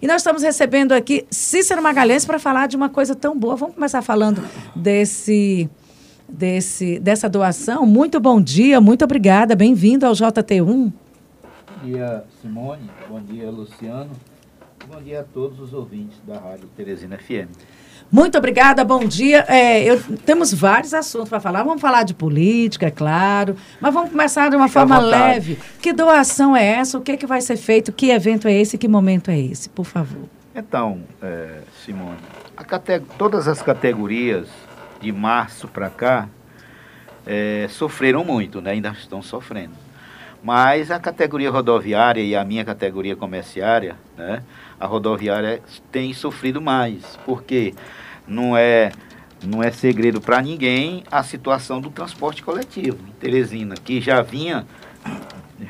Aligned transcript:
E 0.00 0.06
nós 0.06 0.16
estamos 0.16 0.42
recebendo 0.42 0.92
aqui 0.92 1.26
Cícero 1.30 1.82
Magalhães 1.82 2.24
para 2.24 2.38
falar 2.38 2.66
de 2.66 2.76
uma 2.76 2.88
coisa 2.88 3.14
tão 3.14 3.38
boa. 3.38 3.56
Vamos 3.56 3.74
começar 3.74 4.02
falando 4.02 4.42
desse, 4.74 5.68
desse, 6.28 6.98
dessa 6.98 7.28
doação. 7.28 7.86
Muito 7.86 8.20
bom 8.20 8.40
dia, 8.40 8.80
muito 8.80 9.04
obrigada. 9.04 9.56
Bem-vindo 9.56 10.04
ao 10.04 10.12
JT1. 10.12 10.64
Bom 10.66 10.92
dia, 11.82 12.24
Simone. 12.42 12.90
Bom 13.08 13.20
dia, 13.20 13.50
Luciano. 13.50 14.10
Bom 14.86 15.00
dia 15.02 15.20
a 15.20 15.24
todos 15.24 15.58
os 15.60 15.72
ouvintes 15.72 16.18
da 16.26 16.38
Rádio 16.38 16.68
Teresina 16.76 17.16
FM. 17.18 17.48
Muito 18.10 18.38
obrigada, 18.38 18.84
bom 18.84 19.00
dia. 19.04 19.44
É, 19.48 19.82
eu, 19.82 20.00
temos 20.24 20.52
vários 20.52 20.94
assuntos 20.94 21.28
para 21.28 21.40
falar. 21.40 21.62
Vamos 21.62 21.80
falar 21.80 22.04
de 22.04 22.14
política, 22.14 22.86
é 22.86 22.90
claro, 22.90 23.56
mas 23.80 23.92
vamos 23.92 24.10
começar 24.10 24.48
de 24.48 24.56
uma 24.56 24.68
Fica 24.68 24.80
forma 24.80 24.98
leve. 24.98 25.58
Que 25.80 25.92
doação 25.92 26.56
é 26.56 26.64
essa? 26.64 26.98
O 26.98 27.00
que, 27.00 27.12
é 27.12 27.16
que 27.16 27.26
vai 27.26 27.40
ser 27.40 27.56
feito? 27.56 27.92
Que 27.92 28.10
evento 28.10 28.46
é 28.46 28.52
esse? 28.52 28.78
Que 28.78 28.88
momento 28.88 29.30
é 29.30 29.38
esse? 29.38 29.68
Por 29.68 29.84
favor. 29.84 30.22
Então, 30.54 31.02
é, 31.20 31.60
Simone, 31.84 32.16
todas 33.18 33.46
as 33.48 33.60
categorias 33.60 34.48
de 35.00 35.12
março 35.12 35.68
para 35.68 35.90
cá 35.90 36.28
é, 37.26 37.66
sofreram 37.68 38.24
muito, 38.24 38.60
né? 38.60 38.70
ainda 38.70 38.90
estão 38.90 39.20
sofrendo. 39.20 39.85
Mas 40.42 40.90
a 40.90 40.98
categoria 40.98 41.50
rodoviária 41.50 42.22
e 42.22 42.36
a 42.36 42.44
minha 42.44 42.64
categoria 42.64 43.16
comerciária, 43.16 43.96
né? 44.16 44.42
a 44.78 44.86
rodoviária 44.86 45.62
tem 45.90 46.12
sofrido 46.12 46.60
mais, 46.60 47.18
porque 47.24 47.74
não 48.26 48.56
é 48.56 48.92
não 49.44 49.62
é 49.62 49.70
segredo 49.70 50.20
para 50.20 50.40
ninguém 50.40 51.04
a 51.10 51.22
situação 51.22 51.80
do 51.80 51.90
transporte 51.90 52.42
coletivo 52.42 52.98
em 53.06 53.12
Teresina, 53.12 53.74
que 53.74 54.00
já 54.00 54.22
vinha 54.22 54.66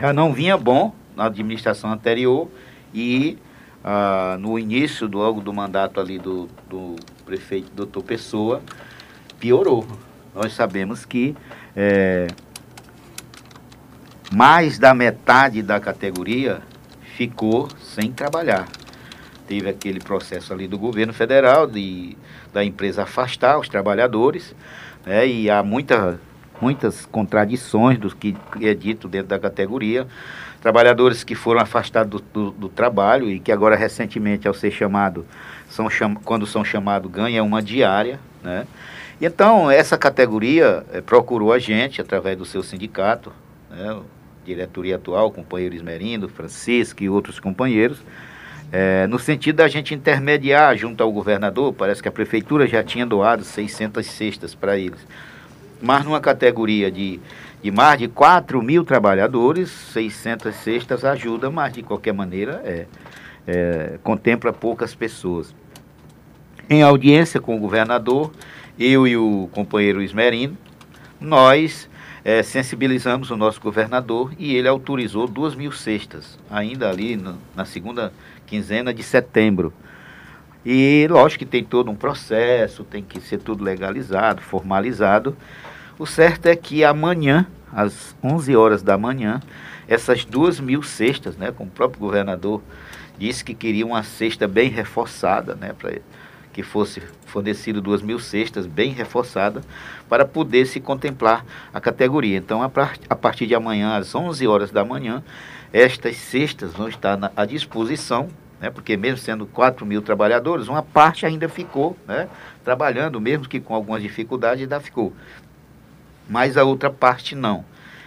já 0.00 0.12
não 0.12 0.32
vinha 0.32 0.56
bom 0.56 0.94
na 1.16 1.26
administração 1.26 1.90
anterior 1.90 2.48
e 2.94 3.38
ah, 3.84 4.36
no 4.40 4.58
início 4.58 5.08
do 5.08 5.18
logo 5.18 5.40
do 5.40 5.52
mandato 5.52 6.00
ali 6.00 6.18
do, 6.18 6.48
do 6.68 6.96
prefeito 7.24 7.70
doutor 7.72 8.02
Pessoa 8.02 8.62
piorou. 9.38 9.86
Nós 10.34 10.52
sabemos 10.52 11.04
que 11.04 11.36
é, 11.74 12.26
mais 14.32 14.78
da 14.78 14.94
metade 14.94 15.62
da 15.62 15.80
categoria 15.80 16.62
ficou 17.16 17.68
sem 17.80 18.12
trabalhar 18.12 18.66
teve 19.46 19.68
aquele 19.68 20.00
processo 20.00 20.52
ali 20.52 20.66
do 20.66 20.78
governo 20.78 21.12
federal 21.12 21.66
de, 21.66 22.16
da 22.52 22.64
empresa 22.64 23.04
afastar 23.04 23.58
os 23.58 23.68
trabalhadores, 23.68 24.54
né, 25.04 25.26
e 25.26 25.48
há 25.48 25.62
muita, 25.62 26.20
muitas 26.60 27.06
contradições 27.06 27.98
do 27.98 28.14
que 28.14 28.36
é 28.60 28.74
dito 28.74 29.08
dentro 29.08 29.28
da 29.28 29.38
categoria. 29.38 30.06
Trabalhadores 30.60 31.22
que 31.22 31.34
foram 31.34 31.60
afastados 31.60 32.20
do, 32.20 32.50
do, 32.50 32.50
do 32.50 32.68
trabalho 32.68 33.30
e 33.30 33.38
que 33.38 33.52
agora 33.52 33.76
recentemente, 33.76 34.48
ao 34.48 34.54
ser 34.54 34.72
chamado, 34.72 35.24
são 35.68 35.88
cham, 35.88 36.14
quando 36.14 36.46
são 36.46 36.64
chamados, 36.64 37.10
ganham 37.10 37.46
uma 37.46 37.62
diária, 37.62 38.18
né? 38.42 38.66
Então, 39.18 39.70
essa 39.70 39.96
categoria 39.96 40.84
é, 40.92 41.00
procurou 41.00 41.50
a 41.50 41.58
gente, 41.58 42.02
através 42.02 42.36
do 42.36 42.44
seu 42.44 42.62
sindicato, 42.62 43.32
né, 43.76 44.00
diretoria 44.44 44.96
atual, 44.96 45.30
companheiro 45.30 45.74
Esmerindo, 45.74 46.28
Francisco 46.28 47.02
e 47.02 47.08
outros 47.08 47.38
companheiros, 47.38 47.98
é, 48.72 49.06
no 49.06 49.18
sentido 49.18 49.56
da 49.56 49.68
gente 49.68 49.94
intermediar 49.94 50.76
junto 50.76 51.02
ao 51.02 51.12
governador, 51.12 51.72
parece 51.72 52.02
que 52.02 52.08
a 52.08 52.12
prefeitura 52.12 52.66
já 52.66 52.82
tinha 52.82 53.06
doado 53.06 53.44
600 53.44 54.04
cestas 54.04 54.54
para 54.54 54.76
eles. 54.76 55.06
Mas 55.80 56.04
numa 56.04 56.20
categoria 56.20 56.90
de, 56.90 57.20
de 57.62 57.70
mais 57.70 57.98
de 57.98 58.08
4 58.08 58.60
mil 58.62 58.84
trabalhadores, 58.84 59.70
600 59.70 60.54
cestas 60.56 61.04
ajuda, 61.04 61.50
mas 61.50 61.74
de 61.74 61.82
qualquer 61.82 62.12
maneira 62.12 62.60
é, 62.64 62.86
é, 63.46 63.98
contempla 64.02 64.52
poucas 64.52 64.94
pessoas. 64.94 65.54
Em 66.68 66.82
audiência 66.82 67.40
com 67.40 67.56
o 67.56 67.60
governador, 67.60 68.32
eu 68.78 69.06
e 69.06 69.16
o 69.16 69.48
companheiro 69.52 70.02
Ismerino, 70.02 70.56
nós 71.20 71.88
é, 72.26 72.42
sensibilizamos 72.42 73.30
o 73.30 73.36
nosso 73.36 73.60
governador 73.60 74.32
e 74.36 74.56
ele 74.56 74.66
autorizou 74.66 75.28
duas 75.28 75.54
mil 75.54 75.70
cestas, 75.70 76.36
ainda 76.50 76.90
ali 76.90 77.14
no, 77.14 77.38
na 77.54 77.64
segunda 77.64 78.12
quinzena 78.44 78.92
de 78.92 79.00
setembro. 79.04 79.72
E 80.64 81.06
lógico 81.08 81.44
que 81.44 81.48
tem 81.48 81.62
todo 81.62 81.88
um 81.88 81.94
processo, 81.94 82.82
tem 82.82 83.00
que 83.00 83.20
ser 83.20 83.38
tudo 83.38 83.62
legalizado, 83.62 84.42
formalizado. 84.42 85.36
O 86.00 86.04
certo 86.04 86.46
é 86.46 86.56
que 86.56 86.82
amanhã, 86.82 87.46
às 87.72 88.16
11 88.20 88.56
horas 88.56 88.82
da 88.82 88.98
manhã, 88.98 89.40
essas 89.86 90.24
duas 90.24 90.58
mil 90.58 90.82
cestas, 90.82 91.36
né, 91.36 91.52
como 91.52 91.70
o 91.70 91.72
próprio 91.72 92.00
governador 92.00 92.60
disse 93.16 93.44
que 93.44 93.54
queria 93.54 93.86
uma 93.86 94.02
cesta 94.02 94.48
bem 94.48 94.68
reforçada, 94.68 95.54
né, 95.54 95.72
para 95.78 96.00
que 96.56 96.62
fosse 96.62 97.02
fornecido 97.26 97.82
duas 97.82 98.00
mil 98.00 98.18
cestas 98.18 98.64
bem 98.64 98.90
reforçada 98.90 99.60
para 100.08 100.24
poder 100.24 100.64
se 100.64 100.80
contemplar 100.80 101.44
a 101.72 101.78
categoria. 101.78 102.38
Então, 102.38 102.62
a, 102.62 103.14
partir 103.14 103.46
de 103.46 103.54
amanhã, 103.54 103.94
às 103.94 104.14
11 104.14 104.46
horas 104.46 104.70
da 104.70 104.82
manhã, 104.82 105.22
estas 105.70 106.16
cestas 106.16 106.72
vão 106.72 106.88
estar 106.88 107.30
à 107.36 107.44
disposição, 107.44 108.30
né, 108.58 108.70
porque 108.70 108.96
mesmo 108.96 109.18
sendo 109.18 109.44
4 109.44 109.84
mil 109.84 110.00
trabalhadores, 110.00 110.66
uma 110.66 110.82
parte 110.82 111.26
ainda 111.26 111.46
ficou 111.46 111.94
né, 112.08 112.26
trabalhando, 112.64 113.20
mesmo 113.20 113.46
que 113.46 113.60
com 113.60 113.74
algumas 113.74 114.00
dificuldades, 114.00 114.62
ainda 114.62 114.80
ficou. 114.80 115.12
Mas 116.26 116.56
a 116.56 116.64
outra 116.64 116.88
parte 116.88 117.34
não. 117.34 117.66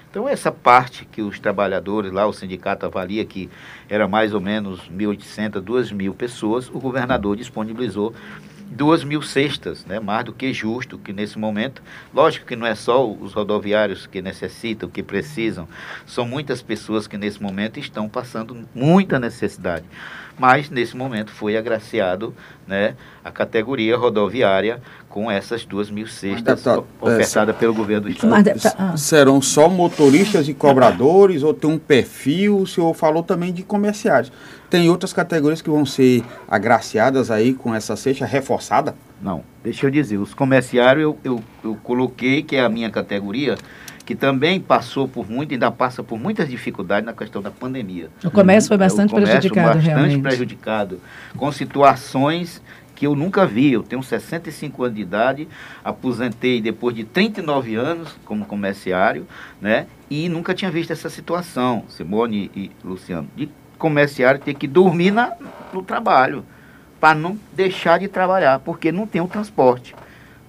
Então, 0.10 0.28
essa 0.28 0.52
parte 0.52 1.06
que 1.06 1.22
os 1.22 1.40
trabalhadores 1.40 2.12
lá, 2.12 2.26
o 2.26 2.34
sindicato 2.34 2.86
avalia 2.86 3.24
que 3.24 3.48
era 3.88 4.08
mais 4.08 4.34
ou 4.34 4.42
menos 4.42 4.90
1.800, 4.90 5.62
2.000 5.62 6.14
pessoas, 6.16 6.68
o 6.70 6.80
governador 6.80 7.36
disponibilizou 7.36 8.14
duas 8.72 9.04
mil 9.04 9.22
cestas, 9.22 9.86
né? 9.86 10.00
mais 10.00 10.26
do 10.26 10.34
que 10.34 10.54
justo 10.54 10.98
que 10.98 11.12
nesse 11.12 11.38
momento. 11.38 11.82
Lógico 12.14 12.46
que 12.46 12.56
não 12.56 12.66
é 12.66 12.76
só 12.76 13.08
os 13.08 13.34
rodoviários 13.34 14.06
que 14.06 14.22
necessitam, 14.22 14.90
que 14.90 15.02
precisam, 15.02 15.68
são 16.06 16.26
muitas 16.26 16.62
pessoas 16.62 17.08
que 17.08 17.18
nesse 17.18 17.42
momento 17.42 17.80
estão 17.80 18.08
passando 18.08 18.68
muita 18.74 19.20
necessidade. 19.20 19.86
Mas 20.40 20.70
nesse 20.70 20.96
momento 20.96 21.32
foi 21.32 21.58
agraciado 21.58 22.34
né, 22.66 22.96
a 23.24 23.30
categoria 23.30 23.98
rodoviária 23.98 24.82
com 25.10 25.30
essas 25.30 25.66
duas 25.66 25.92
mil 25.92 26.08
cestas 26.08 26.64
ofertadas 27.02 27.56
pelo 27.58 27.74
governo 27.74 28.04
do 28.04 28.10
Estado. 28.10 28.50
Ah. 28.78 28.96
Serão 28.96 29.42
só 29.42 29.68
motoristas 29.68 30.48
e 30.48 30.54
cobradores 30.54 31.44
ou 31.44 31.54
tem 31.54 31.70
um 31.70 31.78
perfil? 31.78 32.60
O 32.60 32.68
senhor 32.68 32.94
falou 32.94 33.22
também 33.22 33.52
de 33.52 33.64
comerciários. 33.64 34.32
Tem 34.70 34.90
outras 34.90 35.12
categorias 35.12 35.62
que 35.62 35.70
vão 35.70 35.86
ser 35.86 36.24
agraciadas 36.48 37.30
aí 37.30 37.54
com 37.54 37.76
essa 37.76 37.96
cesta 37.96 38.26
reforçada? 38.26 38.96
Não, 39.22 39.44
deixa 39.62 39.86
eu 39.86 39.92
dizer, 39.92 40.18
os 40.18 40.34
comerciários 40.34 41.04
eu, 41.04 41.18
eu, 41.24 41.44
eu 41.64 41.76
coloquei, 41.84 42.42
que 42.42 42.56
é 42.56 42.62
a 42.62 42.70
minha 42.70 42.90
categoria, 42.90 43.58
que 44.10 44.16
também 44.16 44.60
passou 44.60 45.08
por 45.08 45.30
muito, 45.30 45.54
ainda 45.54 45.70
passa 45.70 46.02
por 46.02 46.18
muitas 46.18 46.50
dificuldades 46.50 47.06
na 47.06 47.14
questão 47.14 47.44
da 47.44 47.52
pandemia. 47.52 48.10
O 48.26 48.32
comércio 48.32 48.68
foi 48.68 48.76
bastante 48.76 49.10
o 49.10 49.12
comércio 49.12 49.36
prejudicado, 49.36 49.68
bastante 49.68 49.86
realmente. 49.86 50.22
prejudicado, 50.24 51.00
com 51.38 51.52
situações 51.52 52.60
que 52.96 53.06
eu 53.06 53.16
nunca 53.16 53.46
vi. 53.46 53.72
Eu 53.72 53.84
tenho 53.84 54.02
65 54.02 54.84
anos 54.84 54.96
de 54.96 55.04
idade, 55.04 55.48
aposentei 55.84 56.60
depois 56.60 56.96
de 56.96 57.04
39 57.04 57.76
anos 57.76 58.18
como 58.26 58.46
comerciário, 58.46 59.28
né? 59.62 59.86
E 60.10 60.28
nunca 60.28 60.56
tinha 60.56 60.72
visto 60.72 60.90
essa 60.90 61.12
situação, 61.12 61.84
Simone 61.88 62.50
e 62.56 62.72
Luciano, 62.84 63.28
de 63.36 63.48
comerciário 63.78 64.40
ter 64.40 64.56
que 64.56 64.66
dormir 64.66 65.12
na, 65.12 65.34
no 65.72 65.84
trabalho, 65.84 66.44
para 67.00 67.14
não 67.14 67.38
deixar 67.54 68.00
de 68.00 68.08
trabalhar, 68.08 68.58
porque 68.58 68.92
não 68.92 69.06
tem 69.06 69.22
o 69.22 69.28
transporte. 69.28 69.94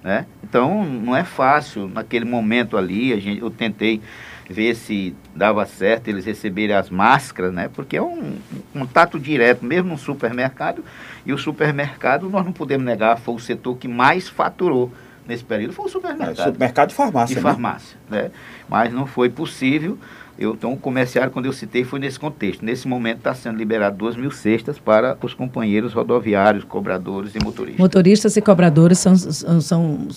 Né? 0.03 0.25
Então 0.43 0.83
não 0.83 1.15
é 1.15 1.23
fácil 1.23 1.87
naquele 1.87 2.25
momento 2.25 2.75
ali, 2.75 3.13
a 3.13 3.19
gente, 3.19 3.41
eu 3.41 3.51
tentei 3.51 4.01
ver 4.49 4.75
se 4.75 5.15
dava 5.35 5.65
certo 5.65 6.07
eles 6.07 6.25
receberem 6.25 6.75
as 6.75 6.89
máscaras, 6.89 7.53
né? 7.53 7.69
Porque 7.73 7.95
é 7.95 8.01
um, 8.01 8.35
um 8.75 8.79
contato 8.79 9.19
direto, 9.19 9.63
mesmo 9.63 9.91
no 9.91 9.97
supermercado, 9.97 10.83
e 11.25 11.31
o 11.31 11.37
supermercado, 11.37 12.29
nós 12.29 12.43
não 12.43 12.51
podemos 12.51 12.85
negar, 12.85 13.17
foi 13.17 13.35
o 13.35 13.39
setor 13.39 13.77
que 13.77 13.87
mais 13.87 14.27
faturou 14.27 14.91
nesse 15.25 15.43
período, 15.43 15.73
foi 15.73 15.85
o 15.85 15.89
supermercado. 15.89 16.39
É, 16.39 16.43
supermercado 16.43 16.91
e 16.91 16.93
farmácia. 16.93 17.33
E 17.33 17.35
né? 17.35 17.41
farmácia, 17.41 17.97
né? 18.09 18.31
Mas 18.67 18.91
não 18.91 19.05
foi 19.05 19.29
possível 19.29 19.97
eu, 20.41 20.53
então, 20.53 20.73
o 20.73 20.77
comerciário, 20.77 21.31
quando 21.31 21.45
eu 21.45 21.53
citei, 21.53 21.83
foi 21.83 21.99
nesse 21.99 22.19
contexto. 22.19 22.65
Nesse 22.65 22.87
momento 22.87 23.17
está 23.17 23.31
sendo 23.35 23.57
liberado 23.57 23.95
2 23.97 24.15
mil 24.15 24.31
cestas 24.31 24.79
para 24.79 25.15
os 25.21 25.35
companheiros 25.35 25.93
rodoviários, 25.93 26.63
cobradores 26.63 27.35
e 27.35 27.39
motoristas. 27.43 27.79
Motoristas 27.79 28.35
e 28.35 28.41
cobradores 28.41 28.97
são, 28.97 29.15
são 29.15 30.07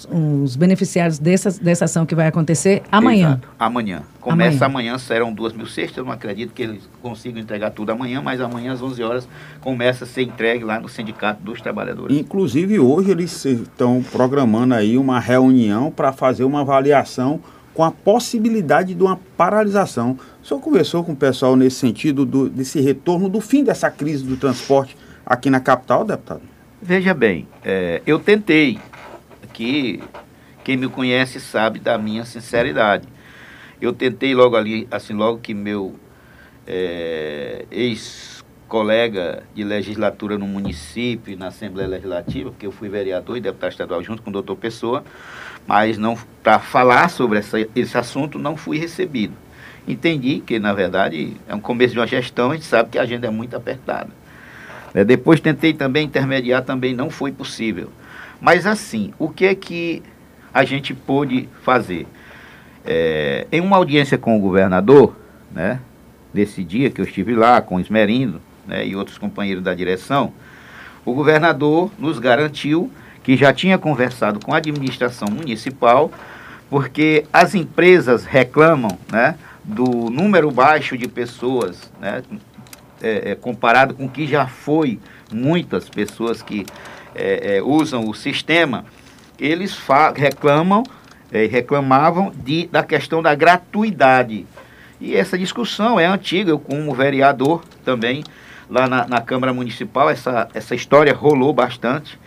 os 0.43 0.57
beneficiários 0.57 1.19
dessa, 1.19 1.51
dessa 1.51 1.85
ação 1.85 2.07
que 2.07 2.15
vai 2.15 2.27
acontecer 2.27 2.83
amanhã. 2.91 3.33
Exato. 3.33 3.49
Amanhã. 3.59 4.03
Começa 4.19 4.65
amanhã, 4.65 4.93
amanhã 4.93 4.99
serão 4.99 5.31
2 5.31 5.53
mil 5.53 5.67
cestas. 5.67 5.99
Eu 5.99 6.05
não 6.07 6.13
acredito 6.13 6.55
que 6.55 6.63
eles 6.63 6.89
consigam 7.03 7.39
entregar 7.39 7.71
tudo 7.73 7.93
amanhã, 7.93 8.23
mas 8.23 8.41
amanhã 8.41 8.73
às 8.73 8.81
11 8.81 9.03
horas 9.03 9.29
começa 9.61 10.05
a 10.05 10.07
ser 10.07 10.23
entregue 10.23 10.65
lá 10.65 10.81
no 10.81 10.89
Sindicato 10.89 11.43
dos 11.43 11.61
Trabalhadores. 11.61 12.17
Inclusive, 12.17 12.79
hoje 12.79 13.11
eles 13.11 13.45
estão 13.45 14.03
programando 14.11 14.73
aí 14.73 14.97
uma 14.97 15.21
reunião 15.21 15.91
para 15.91 16.15
fazer 16.15 16.45
uma 16.45 16.63
avaliação 16.63 17.41
com 17.75 17.83
a 17.83 17.91
possibilidade 17.91 18.95
de 18.95 19.03
uma 19.03 19.21
paralisação. 19.37 20.17
O 20.43 20.47
senhor 20.47 20.61
conversou 20.61 21.03
com 21.05 21.13
o 21.13 21.17
pessoal 21.17 21.57
nesse 21.57 21.77
sentido 21.77 22.25
do, 22.25 22.49
desse 22.49 22.81
retorno 22.81 23.29
do 23.29 23.41
fim 23.41 23.65
dessa 23.65 23.91
crise 23.91 24.25
do 24.25 24.37
transporte 24.37 24.97
aqui 25.27 25.51
na 25.51 25.61
capital, 25.61 26.05
deputado? 26.05 26.43
Veja 26.81 27.13
bem, 27.13 27.49
é, 27.65 28.01
eu 28.07 28.19
tentei, 28.19 28.79
aqui 29.43 30.01
quem 30.63 30.77
me 30.77 30.89
conhece 30.89 31.41
sabe 31.41 31.79
da 31.79 31.99
minha 31.99 32.25
sinceridade. 32.25 33.09
Eu 33.81 33.93
tentei 33.93 34.35
logo 34.35 34.57
ali, 34.57 34.87
assim, 34.91 35.13
logo 35.13 35.39
que 35.39 35.53
meu 35.53 35.95
é, 36.67 37.67
ex-colega 37.71 39.43
de 39.55 39.65
legislatura 39.65 40.39
no 40.39 40.47
município, 40.47 41.37
na 41.37 41.49
Assembleia 41.49 41.89
Legislativa, 41.89 42.51
porque 42.51 42.67
eu 42.67 42.73
fui 42.73 42.89
vereador 42.89 43.37
e 43.37 43.41
deputado 43.41 43.73
estadual 43.73 44.03
junto 44.03 44.23
com 44.23 44.31
o 44.31 44.33
doutor 44.33 44.57
Pessoa, 44.57 45.05
mas 45.67 45.99
não 45.99 46.17
para 46.43 46.59
falar 46.59 47.09
sobre 47.09 47.39
essa, 47.39 47.59
esse 47.75 47.97
assunto 47.97 48.39
não 48.39 48.57
fui 48.57 48.79
recebido. 48.79 49.35
Entendi 49.87 50.41
que, 50.41 50.59
na 50.59 50.73
verdade, 50.73 51.37
é 51.49 51.55
um 51.55 51.61
começo 51.61 51.93
de 51.93 52.01
uma 52.01 52.07
gestão, 52.07 52.51
a 52.51 52.55
gente 52.55 52.67
sabe 52.67 52.91
que 52.91 52.99
a 52.99 53.03
agenda 53.03 53.27
é 53.27 53.31
muito 53.31 53.55
apertada. 53.57 54.11
É, 54.95 55.05
depois 55.05 55.41
tentei 55.41 55.73
também 55.73 56.07
intermediar, 56.07 56.63
também 56.63 56.95
não 56.95 57.11
foi 57.11 57.33
possível. 57.33 57.91
Mas 58.41 58.67
assim, 58.67 59.13
o 59.19 59.29
que 59.29 59.47
é 59.47 59.55
que 59.55 60.03
a 60.53 60.65
gente 60.65 60.95
pôde 60.95 61.49
fazer? 61.63 62.07
É, 62.85 63.47
em 63.51 63.61
uma 63.61 63.77
audiência 63.77 64.17
com 64.17 64.37
o 64.37 64.41
governador, 64.41 65.17
né, 65.51 65.81
nesse 66.33 66.63
dia 66.63 66.91
que 66.91 67.01
eu 67.01 67.05
estive 67.05 67.35
lá 67.35 67.61
com 67.61 67.77
o 67.77 67.81
Esmerindo 67.81 68.41
né, 68.67 68.87
e 68.87 68.95
outros 68.95 69.19
companheiros 69.19 69.65
da 69.65 69.75
direção, 69.75 70.33
o 71.05 71.13
governador 71.13 71.91
nos 71.99 72.19
garantiu 72.19 72.91
que 73.25 73.37
já 73.37 73.53
tinha 73.53 73.77
conversado 73.79 74.39
com 74.39 74.55
a 74.55 74.59
administração 74.59 75.29
municipal, 75.29 76.13
porque 76.71 77.25
as 77.33 77.55
empresas 77.55 78.25
reclamam 78.25 78.97
né, 79.11 79.37
do 79.65 79.85
número 80.11 80.51
baixo 80.51 80.97
de 80.97 81.09
pessoas, 81.09 81.91
né, 82.01 82.23
é, 83.03 83.33
é, 83.33 83.35
comparado 83.35 83.95
com 83.95 84.05
o 84.05 84.09
que 84.09 84.27
já 84.27 84.47
foi 84.47 85.01
muitas 85.33 85.89
pessoas 85.89 86.43
que 86.43 86.65
é, 87.15 87.57
é 87.57 87.63
usam 87.63 88.09
o 88.09 88.15
sistema, 88.15 88.85
eles 89.39 89.77
reclamam 90.15 90.85
é, 91.35 91.47
reclamavam 91.47 92.33
de, 92.33 92.69
da 92.69 92.85
questão 92.85 93.21
da 93.21 93.35
gratuidade. 93.35 94.47
E 95.01 95.17
essa 95.17 95.37
discussão 95.37 95.99
é 95.99 96.07
antiga, 96.07 96.51
eu 96.51 96.59
como 96.61 96.95
vereador 96.95 97.65
também, 97.85 98.23
lá 98.71 98.87
na, 98.87 99.07
na 99.09 99.21
Câmara 99.21 99.53
Municipal, 99.53 100.09
essa, 100.09 100.49
essa 100.55 100.77
história 100.77 101.13
rolou 101.13 101.53
bastante. 101.53 102.19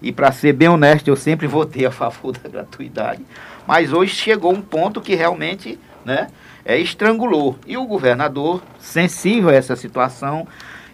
E 0.00 0.12
para 0.12 0.32
ser 0.32 0.52
bem 0.52 0.68
honesto, 0.68 1.08
eu 1.08 1.16
sempre 1.16 1.46
votei 1.46 1.86
a 1.86 1.90
favor 1.90 2.32
da 2.36 2.48
gratuidade. 2.48 3.22
Mas 3.66 3.92
hoje 3.92 4.14
chegou 4.14 4.52
um 4.52 4.60
ponto 4.60 5.00
que 5.00 5.14
realmente 5.14 5.78
né, 6.04 6.28
é, 6.64 6.78
estrangulou. 6.78 7.58
E 7.66 7.76
o 7.76 7.86
governador, 7.86 8.62
sensível 8.78 9.50
a 9.50 9.54
essa 9.54 9.74
situação, 9.74 10.46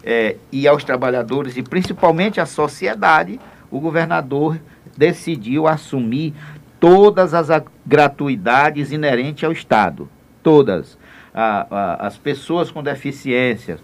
é, 0.03 0.35
e 0.51 0.67
aos 0.67 0.83
trabalhadores, 0.83 1.55
e 1.55 1.63
principalmente 1.63 2.39
à 2.39 2.45
sociedade, 2.45 3.39
o 3.71 3.79
governador 3.79 4.59
decidiu 4.97 5.67
assumir 5.67 6.33
todas 6.79 7.33
as 7.33 7.47
gratuidades 7.85 8.91
inerentes 8.91 9.43
ao 9.43 9.51
Estado. 9.51 10.09
Todas. 10.41 10.97
A, 11.33 11.65
a, 11.71 12.07
as 12.07 12.15
pessoas 12.15 12.69
com 12.69 12.83
deficiências, 12.83 13.79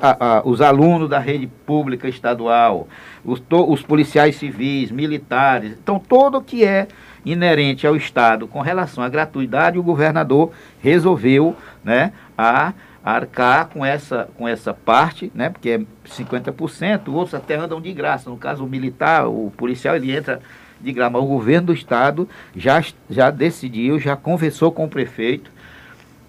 a, 0.00 0.40
os 0.46 0.62
alunos 0.62 1.10
da 1.10 1.18
rede 1.18 1.46
pública 1.46 2.08
estadual, 2.08 2.88
os, 3.22 3.38
to, 3.38 3.70
os 3.70 3.82
policiais 3.82 4.36
civis, 4.36 4.90
militares. 4.90 5.72
Então, 5.72 5.98
todo 5.98 6.40
que 6.40 6.64
é 6.64 6.88
inerente 7.24 7.86
ao 7.86 7.96
Estado 7.96 8.46
com 8.46 8.60
relação 8.60 9.02
à 9.02 9.08
gratuidade, 9.08 9.78
o 9.78 9.82
governador 9.82 10.52
resolveu 10.80 11.56
né, 11.84 12.12
a 12.38 12.72
arcar 13.04 13.68
com 13.68 13.84
essa, 13.84 14.28
com 14.36 14.48
essa 14.48 14.72
parte, 14.72 15.30
né, 15.34 15.50
porque 15.50 15.70
é 15.70 15.80
50%, 16.08 17.08
outros 17.12 17.34
até 17.34 17.56
andam 17.56 17.80
de 17.80 17.92
graça. 17.92 18.30
No 18.30 18.36
caso, 18.36 18.64
o 18.64 18.68
militar, 18.68 19.28
o 19.28 19.52
policial, 19.56 19.94
ele 19.94 20.10
entra 20.10 20.40
de 20.80 20.92
Gramado, 20.92 21.24
o 21.24 21.28
governo 21.28 21.68
do 21.68 21.72
estado 21.72 22.28
já, 22.54 22.82
já 23.08 23.30
decidiu, 23.30 23.98
já 23.98 24.16
conversou 24.16 24.70
com 24.70 24.84
o 24.84 24.88
prefeito 24.88 25.50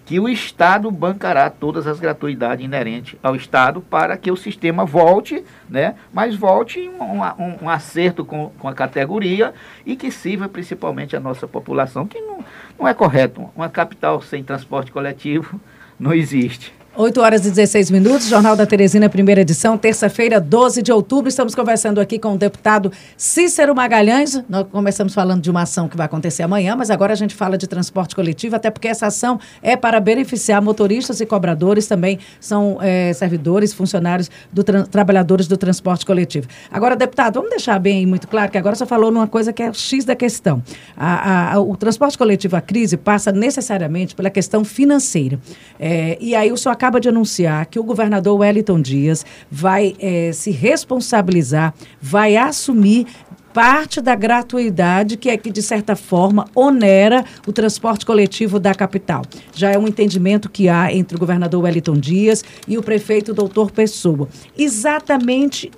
que 0.08 0.18
o 0.18 0.26
Estado 0.26 0.90
bancará 0.90 1.50
todas 1.50 1.86
as 1.86 2.00
gratuidades 2.00 2.64
inerentes 2.64 3.18
ao 3.22 3.36
Estado 3.36 3.82
para 3.82 4.16
que 4.16 4.32
o 4.32 4.36
sistema 4.38 4.86
volte, 4.86 5.44
né, 5.68 5.96
mas 6.10 6.34
volte 6.34 6.80
um, 6.88 7.20
um, 7.20 7.64
um 7.64 7.68
acerto 7.68 8.24
com, 8.24 8.48
com 8.58 8.66
a 8.66 8.72
categoria 8.72 9.52
e 9.84 9.94
que 9.96 10.10
sirva 10.10 10.48
principalmente 10.48 11.14
a 11.14 11.20
nossa 11.20 11.46
população, 11.46 12.06
que 12.06 12.18
não, 12.22 12.42
não 12.78 12.88
é 12.88 12.94
correto. 12.94 13.50
Uma 13.54 13.68
capital 13.68 14.22
sem 14.22 14.42
transporte 14.42 14.90
coletivo 14.90 15.60
não 16.00 16.14
existe. 16.14 16.72
8 16.98 17.20
horas 17.20 17.46
e 17.46 17.50
16 17.50 17.92
minutos, 17.92 18.26
Jornal 18.26 18.56
da 18.56 18.66
Teresina, 18.66 19.08
primeira 19.08 19.42
edição, 19.42 19.78
terça-feira, 19.78 20.40
12 20.40 20.82
de 20.82 20.90
outubro. 20.90 21.28
Estamos 21.28 21.54
conversando 21.54 22.00
aqui 22.00 22.18
com 22.18 22.34
o 22.34 22.36
deputado 22.36 22.90
Cícero 23.16 23.72
Magalhães. 23.72 24.42
Nós 24.48 24.66
começamos 24.68 25.14
falando 25.14 25.40
de 25.40 25.48
uma 25.48 25.62
ação 25.62 25.88
que 25.88 25.96
vai 25.96 26.06
acontecer 26.06 26.42
amanhã, 26.42 26.74
mas 26.74 26.90
agora 26.90 27.12
a 27.12 27.16
gente 27.16 27.36
fala 27.36 27.56
de 27.56 27.68
transporte 27.68 28.16
coletivo, 28.16 28.56
até 28.56 28.68
porque 28.68 28.88
essa 28.88 29.06
ação 29.06 29.38
é 29.62 29.76
para 29.76 30.00
beneficiar 30.00 30.60
motoristas 30.60 31.20
e 31.20 31.26
cobradores, 31.26 31.86
também 31.86 32.18
são 32.40 32.78
é, 32.82 33.12
servidores, 33.12 33.72
funcionários, 33.72 34.28
do 34.52 34.64
trabalhadores 34.64 35.46
do 35.46 35.56
transporte 35.56 36.04
coletivo. 36.04 36.48
Agora, 36.68 36.96
deputado, 36.96 37.34
vamos 37.34 37.50
deixar 37.50 37.78
bem 37.78 38.06
muito 38.06 38.26
claro 38.26 38.50
que 38.50 38.58
agora 38.58 38.74
você 38.74 38.86
falou 38.86 39.12
numa 39.12 39.28
coisa 39.28 39.52
que 39.52 39.62
é 39.62 39.70
o 39.70 39.74
X 39.74 40.04
da 40.04 40.16
questão. 40.16 40.60
A, 40.96 41.52
a, 41.54 41.60
o 41.60 41.76
transporte 41.76 42.18
coletivo, 42.18 42.56
a 42.56 42.60
crise, 42.60 42.96
passa 42.96 43.30
necessariamente 43.30 44.16
pela 44.16 44.30
questão 44.30 44.64
financeira. 44.64 45.38
É, 45.78 46.18
e 46.20 46.34
aí 46.34 46.50
o 46.50 46.56
senhor 46.56 46.72
acaba 46.72 46.87
acaba 46.88 47.00
de 47.00 47.08
anunciar 47.10 47.66
que 47.66 47.78
o 47.78 47.82
governador 47.84 48.40
Wellington 48.40 48.80
Dias 48.80 49.24
vai 49.50 49.94
é, 49.98 50.32
se 50.32 50.50
responsabilizar, 50.50 51.74
vai 52.00 52.34
assumir 52.34 53.06
parte 53.52 54.00
da 54.00 54.14
gratuidade 54.14 55.18
que 55.18 55.28
é 55.28 55.36
que, 55.36 55.50
de 55.50 55.60
certa 55.60 55.94
forma, 55.94 56.46
onera 56.54 57.24
o 57.46 57.52
transporte 57.52 58.06
coletivo 58.06 58.58
da 58.58 58.74
capital. 58.74 59.22
Já 59.54 59.70
é 59.70 59.78
um 59.78 59.86
entendimento 59.86 60.48
que 60.48 60.66
há 60.66 60.90
entre 60.90 61.16
o 61.16 61.20
governador 61.20 61.62
Wellington 61.62 61.98
Dias 61.98 62.42
e 62.66 62.78
o 62.78 62.82
prefeito 62.82 63.34
doutor 63.34 63.70
Pessoa. 63.70 64.26
Exatamente 64.56 65.70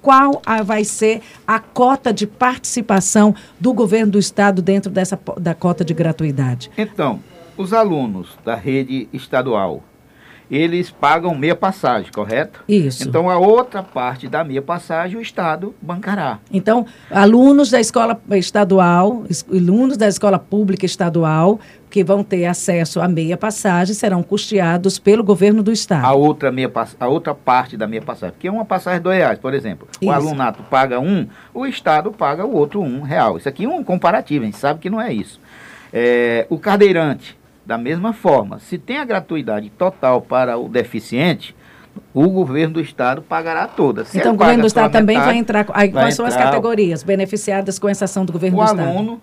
qual 0.00 0.40
a, 0.46 0.62
vai 0.62 0.84
ser 0.84 1.20
a 1.46 1.58
cota 1.58 2.10
de 2.10 2.26
participação 2.26 3.34
do 3.60 3.74
governo 3.74 4.12
do 4.12 4.18
estado 4.18 4.62
dentro 4.62 4.90
dessa 4.90 5.18
da 5.38 5.54
cota 5.54 5.84
de 5.84 5.92
gratuidade? 5.92 6.70
Então, 6.78 7.20
os 7.56 7.72
alunos 7.72 8.28
da 8.44 8.54
rede 8.54 9.08
estadual 9.12 9.82
eles 10.50 10.90
pagam 10.90 11.34
meia 11.34 11.56
passagem, 11.56 12.10
correto? 12.12 12.62
Isso. 12.68 13.06
Então, 13.06 13.30
a 13.30 13.38
outra 13.38 13.82
parte 13.82 14.28
da 14.28 14.44
meia 14.44 14.62
passagem, 14.62 15.16
o 15.16 15.20
Estado 15.20 15.74
bancará. 15.80 16.38
Então, 16.52 16.86
alunos 17.10 17.70
da 17.70 17.80
escola 17.80 18.20
estadual, 18.32 19.24
alunos 19.50 19.96
da 19.96 20.08
escola 20.08 20.38
pública 20.38 20.84
estadual, 20.84 21.58
que 21.90 22.02
vão 22.02 22.24
ter 22.24 22.44
acesso 22.46 23.00
à 23.00 23.06
meia 23.06 23.36
passagem, 23.36 23.94
serão 23.94 24.22
custeados 24.22 24.98
pelo 24.98 25.22
governo 25.22 25.62
do 25.62 25.70
Estado. 25.70 26.04
A 26.04 26.12
outra, 26.12 26.50
meia, 26.50 26.70
a 26.98 27.06
outra 27.08 27.34
parte 27.34 27.76
da 27.76 27.86
meia 27.86 28.02
passagem, 28.02 28.34
que 28.38 28.48
é 28.48 28.50
uma 28.50 28.64
passagem 28.64 29.00
de 29.00 29.14
reais, 29.14 29.38
por 29.38 29.54
exemplo. 29.54 29.86
Isso. 30.00 30.10
O 30.10 30.12
alunato 30.12 30.62
paga 30.64 30.98
um, 30.98 31.26
o 31.54 31.64
Estado 31.64 32.10
paga 32.10 32.44
o 32.44 32.52
outro 32.54 32.80
um 32.80 33.02
real. 33.02 33.36
Isso 33.38 33.48
aqui 33.48 33.64
é 33.64 33.68
um 33.68 33.84
comparativo, 33.84 34.42
a 34.42 34.46
gente 34.46 34.58
sabe 34.58 34.80
que 34.80 34.90
não 34.90 35.00
é 35.00 35.12
isso. 35.12 35.40
É, 35.92 36.46
o 36.50 36.58
cadeirante 36.58 37.38
da 37.64 37.78
mesma 37.78 38.12
forma, 38.12 38.58
se 38.58 38.78
tem 38.78 38.98
a 38.98 39.04
gratuidade 39.04 39.70
total 39.70 40.20
para 40.20 40.58
o 40.58 40.68
deficiente, 40.68 41.54
o 42.12 42.28
governo 42.28 42.74
do 42.74 42.80
estado 42.80 43.22
pagará 43.22 43.66
todas. 43.66 44.08
Se 44.08 44.18
então 44.18 44.34
o 44.34 44.36
governo 44.36 44.62
do 44.62 44.66
estado 44.66 44.92
também 44.92 45.16
metade, 45.16 45.32
vai 45.32 45.38
entrar. 45.38 45.66
Aí, 45.72 45.88
vai 45.90 46.04
quais 46.04 46.14
são 46.14 46.26
as 46.26 46.36
categorias 46.36 47.02
beneficiadas 47.02 47.78
com 47.78 47.88
essa 47.88 48.04
ação 48.04 48.24
do 48.24 48.32
governo 48.32 48.58
do 48.58 48.62
aluno, 48.62 48.80
estado? 48.80 48.94
O 48.94 48.98
aluno, 48.98 49.20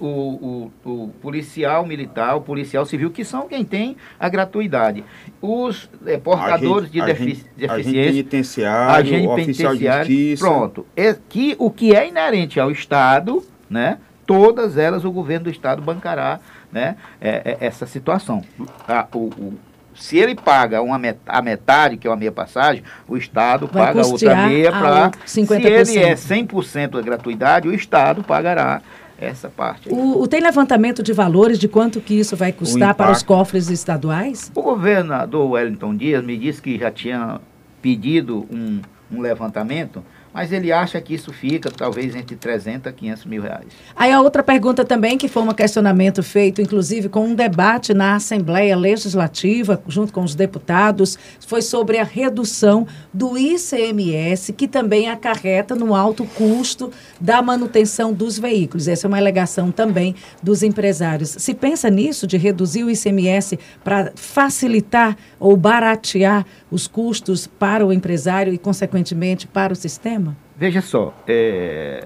o, 0.00 0.06
o, 0.06 0.70
o, 0.84 0.90
o, 1.04 1.08
policial 1.20 1.86
militar, 1.86 2.36
o 2.36 2.40
policial 2.40 2.84
civil, 2.84 3.10
que 3.10 3.24
são 3.24 3.48
quem 3.48 3.64
tem 3.64 3.96
a 4.18 4.28
gratuidade. 4.28 5.04
Os 5.40 5.90
é, 6.06 6.16
portadores 6.16 6.90
de 6.90 7.00
defici 7.02 7.44
deficiência. 7.56 7.72
Agente 7.72 8.12
penitenciário, 8.12 8.94
agente 8.94 9.26
oficial 9.26 9.70
penitenciário, 9.70 10.06
de 10.06 10.30
justiça. 10.30 10.44
Pronto. 10.44 10.86
É, 10.96 11.16
que, 11.28 11.56
o 11.58 11.70
que 11.70 11.94
é 11.94 12.08
inerente 12.08 12.58
ao 12.58 12.70
estado, 12.70 13.42
né? 13.68 13.98
Todas 14.26 14.76
elas 14.76 15.04
o 15.04 15.10
governo 15.10 15.44
do 15.44 15.50
estado 15.50 15.82
bancará 15.82 16.40
né, 16.70 16.96
é, 17.20 17.56
é 17.60 17.66
essa 17.66 17.86
situação. 17.86 18.42
A, 18.88 19.06
o, 19.12 19.18
o, 19.18 19.58
se 19.94 20.16
ele 20.18 20.34
paga 20.34 20.80
uma 20.80 20.98
met 20.98 21.18
a 21.26 21.42
metade, 21.42 21.96
que 21.96 22.06
é 22.06 22.10
uma 22.10 22.16
meia 22.16 22.32
passagem, 22.32 22.82
o 23.06 23.16
Estado 23.16 23.68
Vai 23.70 23.86
paga 23.86 24.06
outra 24.06 24.46
meia 24.46 24.70
para. 24.70 25.10
Se 25.26 25.40
ele 25.40 25.98
é 25.98 26.14
100% 26.14 26.90
da 26.90 27.02
gratuidade, 27.02 27.68
o 27.68 27.74
Estado 27.74 28.22
pagará 28.22 28.80
essa 29.18 29.48
parte. 29.48 29.88
O, 29.88 30.22
o, 30.22 30.26
tem 30.26 30.40
levantamento 30.40 31.02
de 31.02 31.12
valores 31.12 31.58
de 31.58 31.68
quanto 31.68 32.00
que 32.00 32.14
isso 32.14 32.36
vai 32.36 32.52
custar 32.52 32.94
para 32.94 33.12
os 33.12 33.22
cofres 33.22 33.70
estaduais? 33.70 34.50
O 34.54 34.62
governador 34.62 35.50
Wellington 35.50 35.94
Dias 35.94 36.24
me 36.24 36.36
disse 36.36 36.60
que 36.60 36.78
já 36.78 36.90
tinha 36.90 37.40
pedido 37.80 38.46
um, 38.50 38.80
um 39.10 39.20
levantamento 39.20 40.02
mas 40.32 40.52
ele 40.52 40.72
acha 40.72 41.00
que 41.00 41.14
isso 41.14 41.32
fica 41.32 41.70
talvez 41.70 42.14
entre 42.14 42.36
300 42.36 42.86
a 42.86 42.92
500 42.92 43.24
mil 43.26 43.42
reais. 43.42 43.66
Aí 43.94 44.10
a 44.10 44.20
outra 44.20 44.42
pergunta 44.42 44.84
também, 44.84 45.18
que 45.18 45.28
foi 45.28 45.42
um 45.42 45.52
questionamento 45.52 46.22
feito, 46.22 46.60
inclusive, 46.60 47.08
com 47.08 47.26
um 47.26 47.34
debate 47.34 47.92
na 47.92 48.16
Assembleia 48.16 48.76
Legislativa, 48.76 49.82
junto 49.86 50.12
com 50.12 50.22
os 50.22 50.34
deputados, 50.34 51.18
foi 51.46 51.60
sobre 51.60 51.98
a 51.98 52.04
redução 52.04 52.86
do 53.12 53.36
ICMS, 53.36 54.52
que 54.52 54.66
também 54.66 55.10
acarreta 55.10 55.74
no 55.74 55.94
alto 55.94 56.24
custo 56.24 56.90
da 57.20 57.42
manutenção 57.42 58.12
dos 58.12 58.38
veículos. 58.38 58.88
Essa 58.88 59.06
é 59.06 59.08
uma 59.08 59.18
alegação 59.18 59.70
também 59.70 60.14
dos 60.42 60.62
empresários. 60.62 61.30
Se 61.38 61.54
pensa 61.54 61.90
nisso, 61.90 62.26
de 62.26 62.36
reduzir 62.36 62.84
o 62.84 62.90
ICMS 62.90 63.58
para 63.84 64.12
facilitar 64.14 65.16
ou 65.38 65.56
baratear 65.56 66.46
os 66.70 66.86
custos 66.86 67.46
para 67.46 67.84
o 67.84 67.92
empresário 67.92 68.52
e, 68.52 68.58
consequentemente, 68.58 69.46
para 69.46 69.72
o 69.72 69.76
sistema? 69.76 70.21
Veja 70.62 70.80
só, 70.80 71.12
é, 71.26 72.04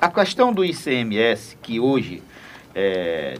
a 0.00 0.08
questão 0.08 0.52
do 0.52 0.64
ICMS, 0.64 1.56
que 1.62 1.78
hoje 1.78 2.20
é, 2.74 3.38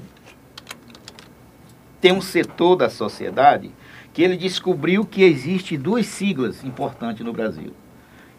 tem 2.00 2.12
um 2.12 2.20
setor 2.20 2.76
da 2.76 2.88
sociedade 2.88 3.72
que 4.14 4.22
ele 4.22 4.36
descobriu 4.36 5.04
que 5.04 5.24
existe 5.24 5.76
duas 5.76 6.06
siglas 6.06 6.62
importantes 6.62 7.26
no 7.26 7.32
Brasil: 7.32 7.72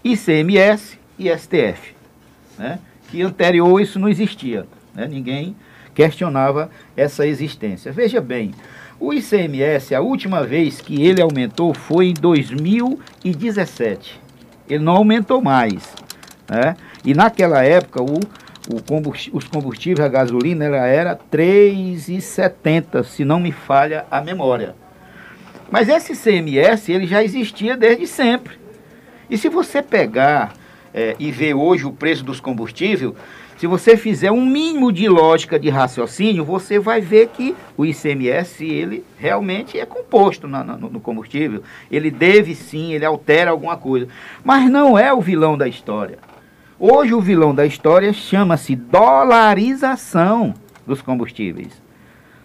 ICMS 0.02 0.98
e 1.20 1.28
STF. 1.38 1.94
Né? 2.58 2.80
Que 3.12 3.22
anterior 3.22 3.82
isso 3.82 4.00
não 4.00 4.08
existia. 4.08 4.66
Né? 4.96 5.06
Ninguém 5.06 5.58
questionava 5.94 6.72
essa 6.96 7.28
existência. 7.28 7.92
Veja 7.92 8.22
bem, 8.22 8.54
o 8.98 9.14
ICMS, 9.14 9.94
a 9.94 10.00
última 10.00 10.46
vez 10.46 10.80
que 10.80 11.04
ele 11.04 11.22
aumentou 11.22 11.74
foi 11.74 12.08
em 12.08 12.14
2017. 12.14 14.22
Ele 14.70 14.86
não 14.86 14.94
aumentou 14.94 15.42
mais. 15.42 16.02
Né? 16.50 16.76
E 17.06 17.14
naquela 17.14 17.64
época, 17.64 18.02
o, 18.02 18.20
o 18.70 18.82
os 19.34 19.48
combustíveis, 19.48 20.06
a 20.06 20.10
gasolina, 20.10 20.66
ela 20.66 20.88
era 20.88 21.20
3,70, 21.32 23.04
se 23.04 23.26
não 23.26 23.40
me 23.40 23.52
falha 23.52 24.06
a 24.10 24.22
memória. 24.22 24.76
Mas 25.70 25.90
esse 25.90 26.14
ICMS, 26.14 26.92
ele 26.92 27.08
já 27.08 27.24
existia 27.24 27.76
desde 27.76 28.08
sempre. 28.08 28.58
E 29.30 29.38
se 29.38 29.50
você 29.50 29.82
pegar 29.82 30.54
é, 30.94 31.16
e 31.18 31.32
ver 31.32 31.56
hoje 31.56 31.86
o 31.86 31.92
preço 31.92 32.24
dos 32.24 32.40
combustíveis, 32.40 33.14
se 33.58 33.68
você 33.68 33.96
fizer 33.96 34.32
um 34.32 34.46
mínimo 34.46 34.92
de 34.92 35.08
lógica 35.08 35.58
de 35.58 35.70
raciocínio, 35.70 36.44
você 36.44 36.80
vai 36.80 37.00
ver 37.00 37.30
que 37.30 37.56
o 37.78 37.86
ICMS, 37.86 38.66
ele 38.66 39.06
realmente 39.18 39.80
é 39.80 39.86
composto 39.86 40.48
no, 40.48 40.64
no, 40.64 40.90
no 40.90 41.00
combustível. 41.00 41.64
Ele 41.90 42.12
deve 42.12 42.56
sim, 42.56 42.94
ele 42.94 43.06
altera 43.06 43.52
alguma 43.52 43.78
coisa. 43.78 44.08
Mas 44.44 44.70
não 44.70 44.98
é 44.98 45.14
o 45.14 45.22
vilão 45.22 45.58
da 45.58 45.68
história. 45.68 46.18
Hoje 46.86 47.14
o 47.14 47.22
vilão 47.22 47.56
da 47.56 47.66
história 47.66 48.12
chama-se 48.12 48.76
dolarização 48.76 50.54
dos 50.86 51.02
combustíveis. 51.02 51.82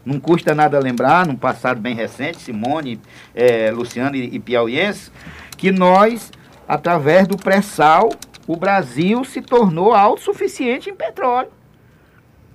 Não 0.04 0.21
custa 0.21 0.54
nada 0.54 0.78
lembrar, 0.78 1.26
num 1.26 1.35
passado 1.35 1.80
bem 1.80 1.92
recente, 1.92 2.38
Simone, 2.38 3.00
é, 3.35 3.73
Luciano 3.73 4.14
e, 4.14 4.37
e 4.37 4.38
Piauiense, 4.38 5.11
que 5.57 5.73
nós, 5.73 6.30
através 6.68 7.26
do 7.26 7.37
pré-sal, 7.37 8.11
o 8.47 8.54
Brasil 8.54 9.25
se 9.25 9.42
tornou 9.42 9.92
autossuficiente 9.92 10.88
em 10.88 10.95
petróleo. 10.95 11.50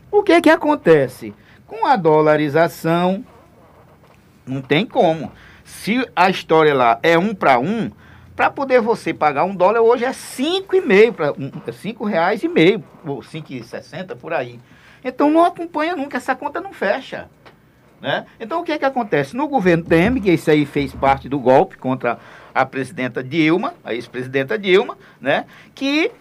O 0.10 0.24
que 0.24 0.40
que 0.40 0.50
acontece? 0.50 1.34
Com 1.68 1.86
a 1.86 1.98
dolarização, 1.98 3.26
não 4.48 4.62
tem 4.62 4.86
como. 4.86 5.30
Se 5.66 6.08
a 6.16 6.30
história 6.30 6.74
lá 6.74 6.98
é 7.04 7.20
um 7.20 7.36
para 7.36 7.60
um, 7.60 7.92
para 8.36 8.50
poder 8.50 8.82
você 8.82 9.14
pagar 9.14 9.44
um 9.44 9.56
dólar 9.56 9.82
hoje 9.82 10.06
é 10.06 10.14
cinco 10.14 10.76
e 10.76 10.82
meio, 10.82 11.14
para 11.14 11.34
é 11.68 11.72
cinco 11.72 12.04
reais 12.04 12.44
e 12.44 12.48
meio, 12.48 12.84
ou 13.06 13.22
cinco 13.22 13.54
e 13.54 13.64
sessenta 13.64 14.16
por 14.16 14.34
aí. 14.34 14.60
Então 15.04 15.30
não 15.30 15.46
acompanha 15.46 15.96
nunca, 15.96 16.18
essa 16.18 16.36
conta 16.36 16.62
não 16.62 16.74
fecha. 16.74 17.30
Né? 18.02 18.26
Então 18.40 18.62
o 18.62 18.64
que 18.64 18.72
é 18.72 18.78
que 18.78 18.86
acontece? 18.86 19.36
No 19.36 19.48
governo 19.48 19.84
Temer, 19.84 20.22
que 20.22 20.32
isso 20.32 20.52
aí 20.52 20.66
fez 20.66 20.94
parte 20.94 21.30
do 21.30 21.40
golpe 21.40 21.78
contra 21.78 22.20
a 22.54 22.66
presidenta 22.66 23.24
Dilma, 23.24 23.74
a 23.84 23.94
ex-presidenta 23.94 24.58
Dilma, 24.58 24.98
né? 25.22 25.46
Que 25.74 26.12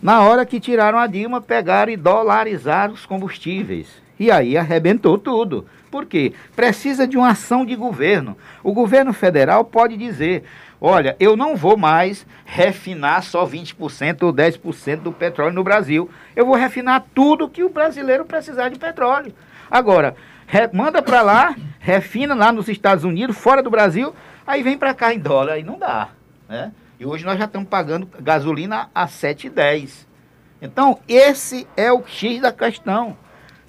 na 0.00 0.22
hora 0.22 0.46
que 0.46 0.60
tiraram 0.60 0.98
a 0.98 1.06
Dilma, 1.06 1.40
pegaram 1.40 1.90
e 1.92 1.96
dolarizaram 1.96 2.94
os 2.94 3.04
combustíveis. 3.04 3.88
E 4.18 4.30
aí 4.30 4.56
arrebentou 4.56 5.18
tudo. 5.18 5.66
Por 5.90 6.06
quê? 6.06 6.32
Precisa 6.54 7.06
de 7.06 7.16
uma 7.16 7.30
ação 7.30 7.64
de 7.64 7.74
governo. 7.74 8.36
O 8.62 8.72
governo 8.72 9.12
federal 9.12 9.64
pode 9.64 9.96
dizer: 9.96 10.44
olha, 10.86 11.16
eu 11.18 11.36
não 11.36 11.56
vou 11.56 11.76
mais 11.76 12.26
refinar 12.44 13.22
só 13.22 13.46
20% 13.46 14.22
ou 14.22 14.32
10% 14.32 14.96
do 15.00 15.12
petróleo 15.12 15.54
no 15.54 15.64
Brasil. 15.64 16.10
Eu 16.34 16.46
vou 16.46 16.56
refinar 16.56 17.04
tudo 17.14 17.48
que 17.48 17.64
o 17.64 17.70
brasileiro 17.70 18.24
precisar 18.24 18.68
de 18.68 18.78
petróleo. 18.78 19.32
Agora, 19.70 20.14
re, 20.46 20.68
manda 20.72 21.02
para 21.02 21.22
lá, 21.22 21.56
refina 21.78 22.34
lá 22.34 22.52
nos 22.52 22.68
Estados 22.68 23.04
Unidos, 23.04 23.36
fora 23.36 23.62
do 23.62 23.70
Brasil, 23.70 24.14
Aí 24.46 24.62
vem 24.62 24.76
para 24.76 24.92
cá 24.92 25.14
em 25.14 25.18
dólar, 25.18 25.54
aí 25.54 25.62
não 25.62 25.78
dá. 25.78 26.10
Né? 26.48 26.72
E 27.00 27.06
hoje 27.06 27.24
nós 27.24 27.38
já 27.38 27.46
estamos 27.46 27.68
pagando 27.68 28.08
gasolina 28.20 28.90
a 28.94 29.06
7,10. 29.06 30.06
Então, 30.60 31.00
esse 31.08 31.66
é 31.76 31.92
o 31.92 32.06
X 32.06 32.40
da 32.40 32.52
questão. 32.52 33.16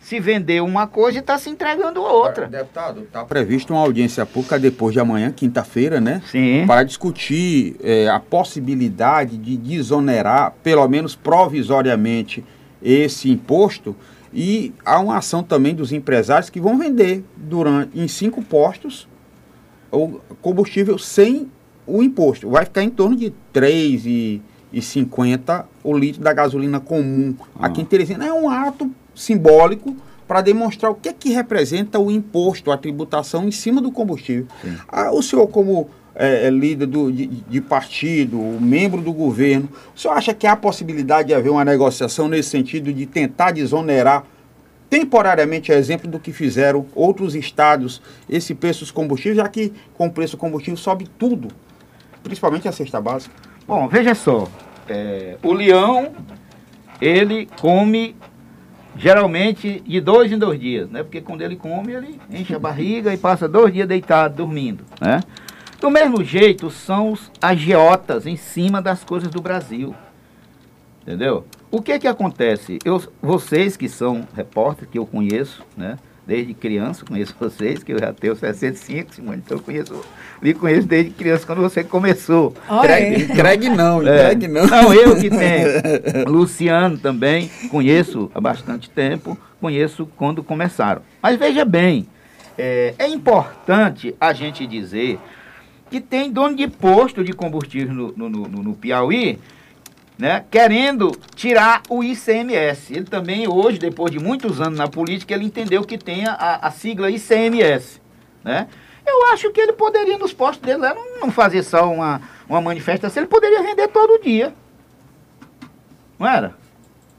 Se 0.05 0.19
vender 0.19 0.61
uma 0.61 0.85
coisa 0.85 1.17
e 1.17 1.19
está 1.19 1.35
se 1.35 1.49
entregando 1.49 1.99
outra. 1.99 2.45
Deputado, 2.45 3.01
está 3.01 3.25
previsto 3.25 3.73
uma 3.73 3.81
audiência 3.81 4.23
pública 4.23 4.59
depois 4.59 4.93
de 4.93 4.99
amanhã, 4.99 5.31
quinta-feira, 5.31 5.99
né? 5.99 6.21
Sim. 6.29 6.63
Para 6.67 6.83
discutir 6.83 7.75
é, 7.81 8.07
a 8.07 8.19
possibilidade 8.19 9.35
de 9.35 9.57
desonerar, 9.57 10.53
pelo 10.61 10.87
menos 10.87 11.15
provisoriamente, 11.15 12.45
esse 12.83 13.31
imposto. 13.31 13.95
E 14.31 14.75
há 14.85 14.99
uma 14.99 15.17
ação 15.17 15.41
também 15.41 15.73
dos 15.73 15.91
empresários 15.91 16.51
que 16.51 16.59
vão 16.61 16.77
vender 16.77 17.25
durante, 17.35 17.99
em 17.99 18.07
cinco 18.07 18.43
postos 18.43 19.07
o 19.91 20.19
combustível 20.39 20.99
sem 20.99 21.49
o 21.87 22.03
imposto. 22.03 22.47
Vai 22.47 22.63
ficar 22.65 22.83
em 22.83 22.91
torno 22.91 23.15
de 23.15 23.33
R$ 23.55 24.39
3,50 24.71 25.65
o 25.83 25.97
litro 25.97 26.21
da 26.21 26.31
gasolina 26.31 26.79
comum. 26.79 27.35
Ah. 27.55 27.65
Aqui 27.65 27.81
em 27.81 27.85
Teresina 27.85 28.27
é 28.27 28.31
um 28.31 28.47
ato 28.47 28.91
simbólico 29.15 29.95
para 30.27 30.41
demonstrar 30.41 30.91
o 30.91 30.95
que 30.95 31.09
é 31.09 31.13
que 31.13 31.29
representa 31.29 31.99
o 31.99 32.11
imposto, 32.11 32.71
a 32.71 32.77
tributação 32.77 33.47
em 33.47 33.51
cima 33.51 33.81
do 33.81 33.91
combustível. 33.91 34.47
Ah, 34.87 35.11
o 35.11 35.21
senhor, 35.21 35.47
como 35.47 35.89
é, 36.15 36.47
é, 36.47 36.49
líder 36.49 36.87
do, 36.87 37.11
de, 37.11 37.27
de, 37.27 37.61
partido, 37.61 38.37
membro 38.59 39.01
do 39.01 39.13
governo, 39.13 39.69
o 39.95 39.99
senhor 39.99 40.13
acha 40.15 40.33
que 40.33 40.47
há 40.47 40.55
possibilidade 40.55 41.27
de 41.27 41.33
haver 41.33 41.49
uma 41.49 41.65
negociação 41.65 42.27
nesse 42.27 42.49
sentido 42.49 42.91
de 42.91 43.05
tentar 43.05 43.51
desonerar 43.51 44.25
temporariamente 44.89 45.71
é 45.71 45.75
exemplo 45.75 46.09
do 46.09 46.19
que 46.19 46.31
fizeram 46.31 46.85
outros 46.95 47.35
estados, 47.35 48.01
esse 48.29 48.55
preço 48.55 48.81
dos 48.81 48.91
combustíveis, 48.91 49.37
já 49.37 49.49
que 49.49 49.73
com 49.95 50.07
o 50.07 50.11
preço 50.11 50.37
do 50.37 50.39
combustível 50.39 50.77
sobe 50.77 51.07
tudo, 51.19 51.49
principalmente 52.23 52.67
a 52.67 52.71
cesta 52.71 53.01
básica. 53.01 53.35
Bom, 53.67 53.87
veja 53.87 54.15
só, 54.15 54.47
é, 54.87 55.37
o 55.43 55.51
leão, 55.51 56.13
ele 57.01 57.47
come 57.59 58.15
geralmente 58.97 59.81
de 59.81 59.99
dois 59.99 60.31
em 60.31 60.37
dois 60.37 60.59
dias, 60.59 60.89
né? 60.89 61.03
Porque 61.03 61.21
quando 61.21 61.41
ele 61.41 61.55
come, 61.55 61.93
ele 61.93 62.19
enche 62.31 62.55
a 62.55 62.59
barriga 62.59 63.13
e 63.13 63.17
passa 63.17 63.47
dois 63.47 63.73
dias 63.73 63.87
deitado, 63.87 64.35
dormindo, 64.35 64.83
né? 64.99 65.21
Do 65.79 65.89
mesmo 65.89 66.23
jeito, 66.23 66.71
são 66.71 67.11
os 67.11 67.29
agiotas 67.41 68.25
em 68.25 68.37
cima 68.37 68.81
das 68.81 69.03
coisas 69.03 69.29
do 69.29 69.41
Brasil. 69.41 69.93
Entendeu? 71.01 71.45
O 71.69 71.81
que 71.81 71.99
que 71.99 72.07
acontece? 72.07 72.79
Eu, 72.83 73.03
vocês 73.21 73.77
que 73.77 73.87
são 73.87 74.27
repórteres, 74.33 74.89
que 74.89 74.97
eu 74.97 75.05
conheço, 75.05 75.63
né? 75.77 75.97
Desde 76.27 76.55
criança, 76.55 77.05
conheço 77.05 77.35
vocês, 77.39 77.83
que 77.83 77.93
eu 77.93 77.99
já 77.99 78.11
tenho 78.11 78.35
65, 78.35 79.13
Simone, 79.13 79.43
então 79.45 79.57
eu 79.57 79.63
conheço, 79.63 80.01
me 80.41 80.55
conheço 80.55 80.87
desde 80.87 81.11
criança, 81.11 81.45
quando 81.45 81.61
você 81.61 81.83
começou. 81.83 82.55
Entregue 83.31 83.69
não, 83.69 84.01
entregue 84.01 84.45
é, 84.45 84.49
não. 84.49 84.65
Não, 84.65 84.93
eu 84.93 85.15
que 85.17 85.29
tenho. 85.31 86.27
Luciano 86.27 86.97
também, 86.97 87.47
conheço 87.69 88.31
há 88.33 88.41
bastante 88.41 88.89
tempo, 88.89 89.37
conheço 89.61 90.07
quando 90.17 90.43
começaram. 90.43 91.03
Mas 91.21 91.37
veja 91.37 91.63
bem, 91.63 92.07
é, 92.57 92.95
é 92.97 93.07
importante 93.07 94.15
a 94.19 94.33
gente 94.33 94.65
dizer 94.65 95.19
que 95.91 96.01
tem 96.01 96.31
dono 96.31 96.55
de 96.55 96.67
posto 96.67 97.23
de 97.23 97.33
combustível 97.33 97.93
no, 97.93 98.13
no, 98.17 98.29
no, 98.29 98.63
no 98.63 98.73
Piauí 98.73 99.39
né, 100.17 100.45
querendo 100.49 101.11
tirar 101.35 101.81
o 101.89 102.03
ICMS. 102.03 102.93
Ele 102.93 103.05
também, 103.05 103.47
hoje, 103.47 103.77
depois 103.77 104.11
de 104.11 104.19
muitos 104.19 104.61
anos 104.61 104.77
na 104.77 104.87
política, 104.87 105.33
ele 105.33 105.45
entendeu 105.45 105.83
que 105.83 105.97
tem 105.97 106.25
a, 106.25 106.59
a 106.61 106.71
sigla 106.71 107.09
ICMS. 107.09 108.01
Né? 108.43 108.67
Eu 109.05 109.27
acho 109.27 109.51
que 109.51 109.59
ele 109.59 109.73
poderia, 109.73 110.17
nos 110.17 110.33
postos 110.33 110.65
dele, 110.65 110.79
não, 110.79 111.19
não 111.21 111.31
fazer 111.31 111.63
só 111.63 111.91
uma, 111.91 112.21
uma 112.47 112.61
manifestação, 112.61 113.21
ele 113.21 113.29
poderia 113.29 113.61
vender 113.61 113.87
todo 113.89 114.21
dia. 114.21 114.53
Não 116.17 116.27
era? 116.27 116.55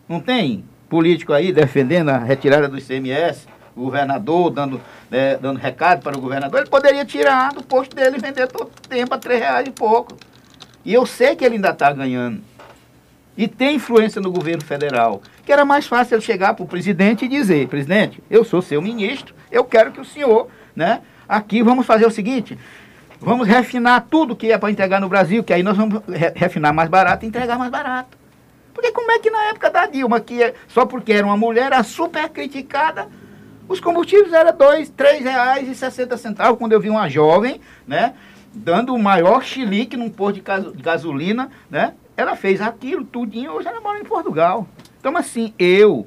Não 0.09 0.21
tem 0.21 0.65
político 0.89 1.33
aí 1.33 1.53
defendendo 1.53 2.11
a 2.11 2.19
retirada 2.19 2.69
do 2.69 2.79
ICMS, 2.79 3.47
o 3.75 3.83
governador 3.83 4.51
dando, 4.51 4.81
né, 5.11 5.37
dando 5.37 5.59
recado 5.59 6.03
para 6.03 6.17
o 6.17 6.21
governador, 6.21 6.61
ele 6.61 6.71
poderia 6.71 7.05
tirar 7.05 7.53
do 7.53 7.63
posto 7.63 7.95
dele 7.95 8.17
e 8.17 8.21
vender 8.21 8.47
todo 8.47 8.71
tempo 8.89 9.13
a 9.13 9.19
três 9.19 9.39
reais 9.41 9.69
e 9.69 9.71
pouco. 9.71 10.17
E 10.85 10.95
eu 10.95 11.05
sei 11.05 11.37
que 11.37 11.45
ele 11.45 11.57
ainda 11.57 11.71
está 11.71 11.93
ganhando 11.93 12.41
e 13.37 13.47
tem 13.47 13.77
influência 13.77 14.21
no 14.21 14.31
governo 14.31 14.65
federal, 14.65 15.21
que 15.45 15.53
era 15.53 15.65
mais 15.65 15.87
fácil 15.87 16.15
ele 16.15 16.23
chegar 16.23 16.55
para 16.55 16.65
o 16.65 16.69
presidente 16.69 17.25
e 17.25 17.29
dizer, 17.29 17.69
presidente, 17.69 18.23
eu 18.31 18.45
sou 18.45 18.63
seu 18.63 18.81
ministro, 18.81 19.35
eu 19.51 19.65
quero 19.65 19.93
que 19.93 20.01
o 20.01 20.05
senhor, 20.05 20.49
né, 20.75 21.01
aqui 21.29 21.63
vamos 21.63 21.85
fazer 21.85 22.07
o 22.07 22.11
seguinte, 22.11 22.59
vamos 23.21 23.47
refinar 23.47 24.07
tudo 24.11 24.35
que 24.35 24.51
é 24.51 24.59
para 24.59 24.71
entregar 24.71 25.01
no 25.01 25.09
Brasil, 25.09 25.45
que 25.45 25.53
aí 25.53 25.63
nós 25.63 25.77
vamos 25.77 26.03
re 26.09 26.33
refinar 26.35 26.73
mais 26.73 26.89
barato 26.89 27.25
e 27.25 27.29
entregar 27.29 27.59
mais 27.59 27.71
barato. 27.71 28.17
Porque 28.73 28.93
como 28.93 29.11
é 29.11 29.19
que 29.19 29.31
na 29.31 29.45
época 29.45 29.71
da 29.71 29.87
Dilma, 29.87 30.21
que 30.21 30.43
é, 30.43 30.55
só 30.69 30.85
porque 30.85 31.13
era 31.13 31.27
uma 31.27 31.37
mulher, 31.37 31.67
era 31.67 31.83
super 31.83 32.29
criticada, 32.29 33.09
os 33.69 33.81
combustíveis 33.81 34.33
eram 34.33 34.57
dois, 34.57 34.89
três 34.91 35.23
reais 35.25 35.69
e 35.69 35.75
sessenta 35.75 36.17
centavos, 36.17 36.59
quando 36.59 36.73
eu 36.73 36.81
vi 36.81 36.89
uma 36.91 37.09
jovem, 37.09 37.61
né, 37.87 38.15
dando 38.55 38.95
o 38.95 38.99
maior 38.99 39.43
chilique 39.43 39.97
num 39.97 40.09
posto 40.09 40.43
de 40.75 40.83
gasolina, 40.83 41.51
né, 41.71 41.95
ela 42.17 42.35
fez 42.37 42.61
aquilo, 42.61 43.05
tudinho, 43.05 43.53
hoje 43.53 43.69
ela 43.69 43.81
mora 43.81 43.99
em 43.99 44.05
Portugal. 44.05 44.67
Então, 44.99 45.17
assim, 45.17 45.53
eu 45.59 46.07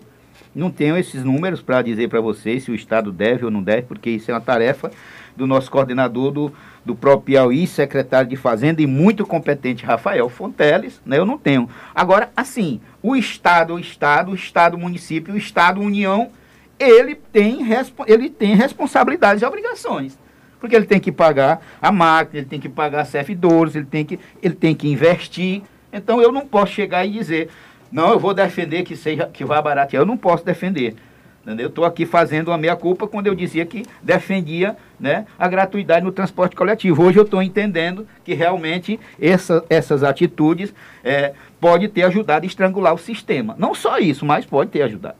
não 0.55 0.71
tenho 0.71 0.97
esses 0.97 1.23
números 1.23 1.61
para 1.61 1.81
dizer 1.81 2.09
para 2.09 2.19
vocês 2.19 2.63
se 2.63 2.71
o 2.71 2.75
Estado 2.75 3.11
deve 3.11 3.45
ou 3.45 3.51
não 3.51 3.61
deve, 3.61 3.83
porque 3.83 4.09
isso 4.09 4.31
é 4.31 4.33
uma 4.33 4.41
tarefa 4.41 4.91
do 5.35 5.47
nosso 5.47 5.69
coordenador 5.71 6.31
do, 6.31 6.53
do 6.83 6.95
próprio 6.95 7.25
Piauí, 7.25 7.67
secretário 7.67 8.29
de 8.29 8.35
Fazenda 8.35 8.81
e 8.81 8.87
muito 8.87 9.25
competente, 9.25 9.85
Rafael 9.85 10.27
Fonteles, 10.27 11.01
né? 11.05 11.17
Eu 11.17 11.25
não 11.25 11.37
tenho. 11.37 11.69
Agora, 11.93 12.31
assim, 12.35 12.81
o 13.01 13.15
Estado, 13.15 13.75
o 13.75 13.79
Estado, 13.79 14.31
o 14.31 14.35
Estado, 14.35 14.77
município, 14.77 15.33
o 15.33 15.37
Estado, 15.37 15.79
União, 15.79 16.29
ele 16.77 17.15
tem, 17.15 17.59
ele 18.07 18.29
tem 18.29 18.55
responsabilidades 18.55 19.41
e 19.41 19.45
obrigações. 19.45 20.17
Porque 20.59 20.75
ele 20.75 20.85
tem 20.85 20.99
que 20.99 21.11
pagar 21.11 21.61
a 21.81 21.91
máquina, 21.91 22.39
ele 22.39 22.49
tem 22.49 22.59
que 22.59 22.67
pagar 22.67 23.05
servidores, 23.05 23.75
ele 23.75 23.85
tem 23.85 24.03
que, 24.03 24.19
ele 24.41 24.55
tem 24.55 24.75
que 24.75 24.89
investir. 24.89 25.61
Então 25.91 26.21
eu 26.21 26.31
não 26.31 26.45
posso 26.45 26.71
chegar 26.73 27.05
e 27.05 27.11
dizer, 27.11 27.49
não, 27.91 28.11
eu 28.11 28.19
vou 28.19 28.33
defender 28.33 28.83
que 28.83 28.95
seja 28.95 29.25
que 29.27 29.43
vá 29.43 29.61
baratear. 29.61 30.01
Eu 30.01 30.05
não 30.05 30.17
posso 30.17 30.45
defender. 30.45 30.95
Entendeu? 31.43 31.65
Eu 31.65 31.69
estou 31.69 31.85
aqui 31.85 32.05
fazendo 32.05 32.51
a 32.51 32.57
minha 32.57 32.75
culpa 32.75 33.07
quando 33.07 33.27
eu 33.27 33.33
dizia 33.33 33.65
que 33.65 33.83
defendia 34.03 34.75
né, 34.99 35.25
a 35.37 35.47
gratuidade 35.47 36.05
no 36.05 36.11
transporte 36.11 36.55
coletivo. 36.55 37.03
Hoje 37.03 37.17
eu 37.17 37.23
estou 37.23 37.41
entendendo 37.41 38.05
que 38.23 38.33
realmente 38.33 38.99
essa, 39.19 39.63
essas 39.69 40.03
atitudes 40.03 40.73
é, 41.03 41.33
pode 41.59 41.87
ter 41.87 42.03
ajudado 42.03 42.43
a 42.43 42.47
estrangular 42.47 42.93
o 42.93 42.97
sistema. 42.97 43.55
Não 43.57 43.73
só 43.73 43.97
isso, 43.97 44.25
mas 44.25 44.45
pode 44.45 44.69
ter 44.69 44.83
ajudado. 44.83 45.17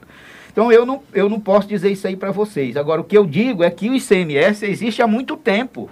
Então 0.51 0.71
eu 0.71 0.85
não, 0.85 1.01
eu 1.13 1.29
não 1.29 1.39
posso 1.39 1.67
dizer 1.67 1.89
isso 1.89 2.05
aí 2.05 2.15
para 2.15 2.31
vocês. 2.31 2.75
Agora, 2.75 3.01
o 3.01 3.03
que 3.03 3.17
eu 3.17 3.25
digo 3.25 3.63
é 3.63 3.69
que 3.71 3.89
o 3.89 3.95
ICMS 3.95 4.65
existe 4.65 5.01
há 5.01 5.07
muito 5.07 5.37
tempo. 5.37 5.89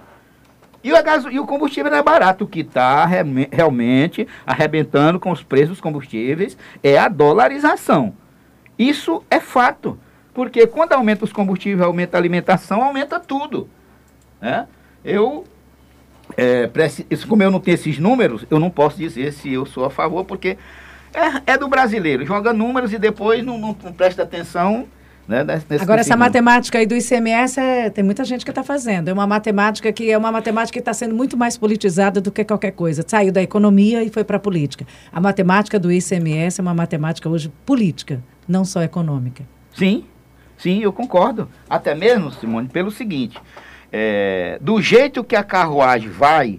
E 0.88 0.92
o, 0.92 1.02
gás, 1.02 1.24
e 1.30 1.38
o 1.38 1.44
combustível 1.44 1.90
não 1.90 1.98
é 1.98 2.02
barato. 2.02 2.44
O 2.44 2.46
que 2.46 2.60
está 2.60 3.04
re, 3.04 3.18
realmente 3.52 4.26
arrebentando 4.46 5.20
com 5.20 5.30
os 5.30 5.42
preços 5.42 5.68
dos 5.68 5.80
combustíveis 5.82 6.56
é 6.82 6.96
a 6.96 7.08
dolarização. 7.08 8.14
Isso 8.78 9.22
é 9.30 9.38
fato. 9.38 9.98
Porque 10.32 10.66
quando 10.66 10.94
aumenta 10.94 11.26
os 11.26 11.32
combustíveis, 11.32 11.82
aumenta 11.82 12.16
a 12.16 12.20
alimentação, 12.20 12.82
aumenta 12.82 13.20
tudo. 13.20 13.68
Né? 14.40 14.66
Eu, 15.04 15.44
é, 16.38 16.70
como 17.28 17.42
eu 17.42 17.50
não 17.50 17.60
tenho 17.60 17.74
esses 17.74 17.98
números, 17.98 18.46
eu 18.50 18.58
não 18.58 18.70
posso 18.70 18.96
dizer 18.96 19.34
se 19.34 19.52
eu 19.52 19.66
sou 19.66 19.84
a 19.84 19.90
favor, 19.90 20.24
porque 20.24 20.56
é, 21.12 21.52
é 21.52 21.58
do 21.58 21.68
brasileiro. 21.68 22.24
Joga 22.24 22.54
números 22.54 22.94
e 22.94 22.98
depois 22.98 23.44
não, 23.44 23.58
não, 23.58 23.76
não 23.84 23.92
presta 23.92 24.22
atenção 24.22 24.88
né, 25.28 25.44
nesse, 25.44 25.82
Agora, 25.82 26.00
essa 26.00 26.16
matemática 26.16 26.78
aí 26.78 26.86
do 26.86 26.96
ICMS, 26.96 27.60
é, 27.60 27.90
tem 27.90 28.02
muita 28.02 28.24
gente 28.24 28.46
que 28.46 28.50
está 28.50 28.64
fazendo. 28.64 29.08
É 29.08 29.12
uma 29.12 29.26
matemática 29.26 29.92
que 29.92 30.10
é 30.10 30.16
uma 30.16 30.32
matemática 30.32 30.72
que 30.72 30.78
está 30.78 30.94
sendo 30.94 31.14
muito 31.14 31.36
mais 31.36 31.58
politizada 31.58 32.18
do 32.18 32.32
que 32.32 32.42
qualquer 32.44 32.70
coisa. 32.70 33.04
Saiu 33.06 33.30
da 33.30 33.42
economia 33.42 34.02
e 34.02 34.08
foi 34.08 34.24
para 34.24 34.38
a 34.38 34.40
política. 34.40 34.86
A 35.12 35.20
matemática 35.20 35.78
do 35.78 35.92
ICMS 35.92 36.60
é 36.60 36.62
uma 36.62 36.72
matemática 36.72 37.28
hoje 37.28 37.52
política, 37.66 38.24
não 38.48 38.64
só 38.64 38.82
econômica. 38.82 39.44
Sim, 39.74 40.06
sim, 40.56 40.80
eu 40.80 40.94
concordo. 40.94 41.46
Até 41.68 41.94
mesmo, 41.94 42.32
Simone, 42.32 42.68
pelo 42.68 42.90
seguinte: 42.90 43.38
é, 43.92 44.58
do 44.62 44.80
jeito 44.80 45.22
que 45.22 45.36
a 45.36 45.44
carruagem 45.44 46.08
vai, 46.08 46.58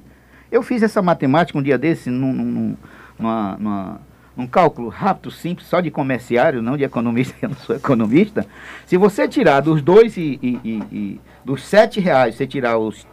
eu 0.52 0.62
fiz 0.62 0.84
essa 0.84 1.02
matemática 1.02 1.58
um 1.58 1.64
dia 1.64 1.78
desse 1.78 2.12
num, 2.12 2.32
num, 2.32 2.78
numa, 3.18 3.58
numa 3.58 4.02
um 4.40 4.48
cálculo 4.48 4.90
rápido, 4.90 5.32
simples, 5.32 5.68
só 5.68 5.82
de 5.82 5.92
comerciário, 5.92 6.62
não 6.62 6.78
de 6.78 6.84
economista, 6.84 7.36
eu 7.42 7.50
não 7.50 7.58
sou 7.58 7.76
economista. 7.76 8.46
Se 8.86 8.98
você 8.98 9.28
tirar 9.28 9.60
dos 9.60 9.82
dois 9.82 10.18
e, 10.18 10.40
e, 10.42 10.60
e, 10.64 10.84
e 10.92 11.22
dos 11.44 11.64
sete 11.64 12.00
reais, 12.00 12.36
você 12.36 12.48
tirar 12.48 12.78
os, 12.78 13.06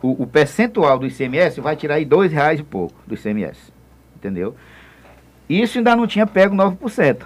o, 0.00 0.22
o, 0.22 0.26
percentual 0.26 0.98
do 0.98 1.06
ICMS, 1.06 1.60
vai 1.60 1.76
tirar 1.76 1.96
aí 1.96 2.04
dois 2.04 2.32
reais 2.32 2.60
e 2.60 2.62
pouco 2.62 2.94
do 3.06 3.14
ICMS. 3.14 3.72
Entendeu? 4.16 4.54
Isso 5.48 5.78
ainda 5.78 5.96
não 5.96 6.06
tinha 6.06 6.26
pego 6.26 6.54
9%. 6.54 7.22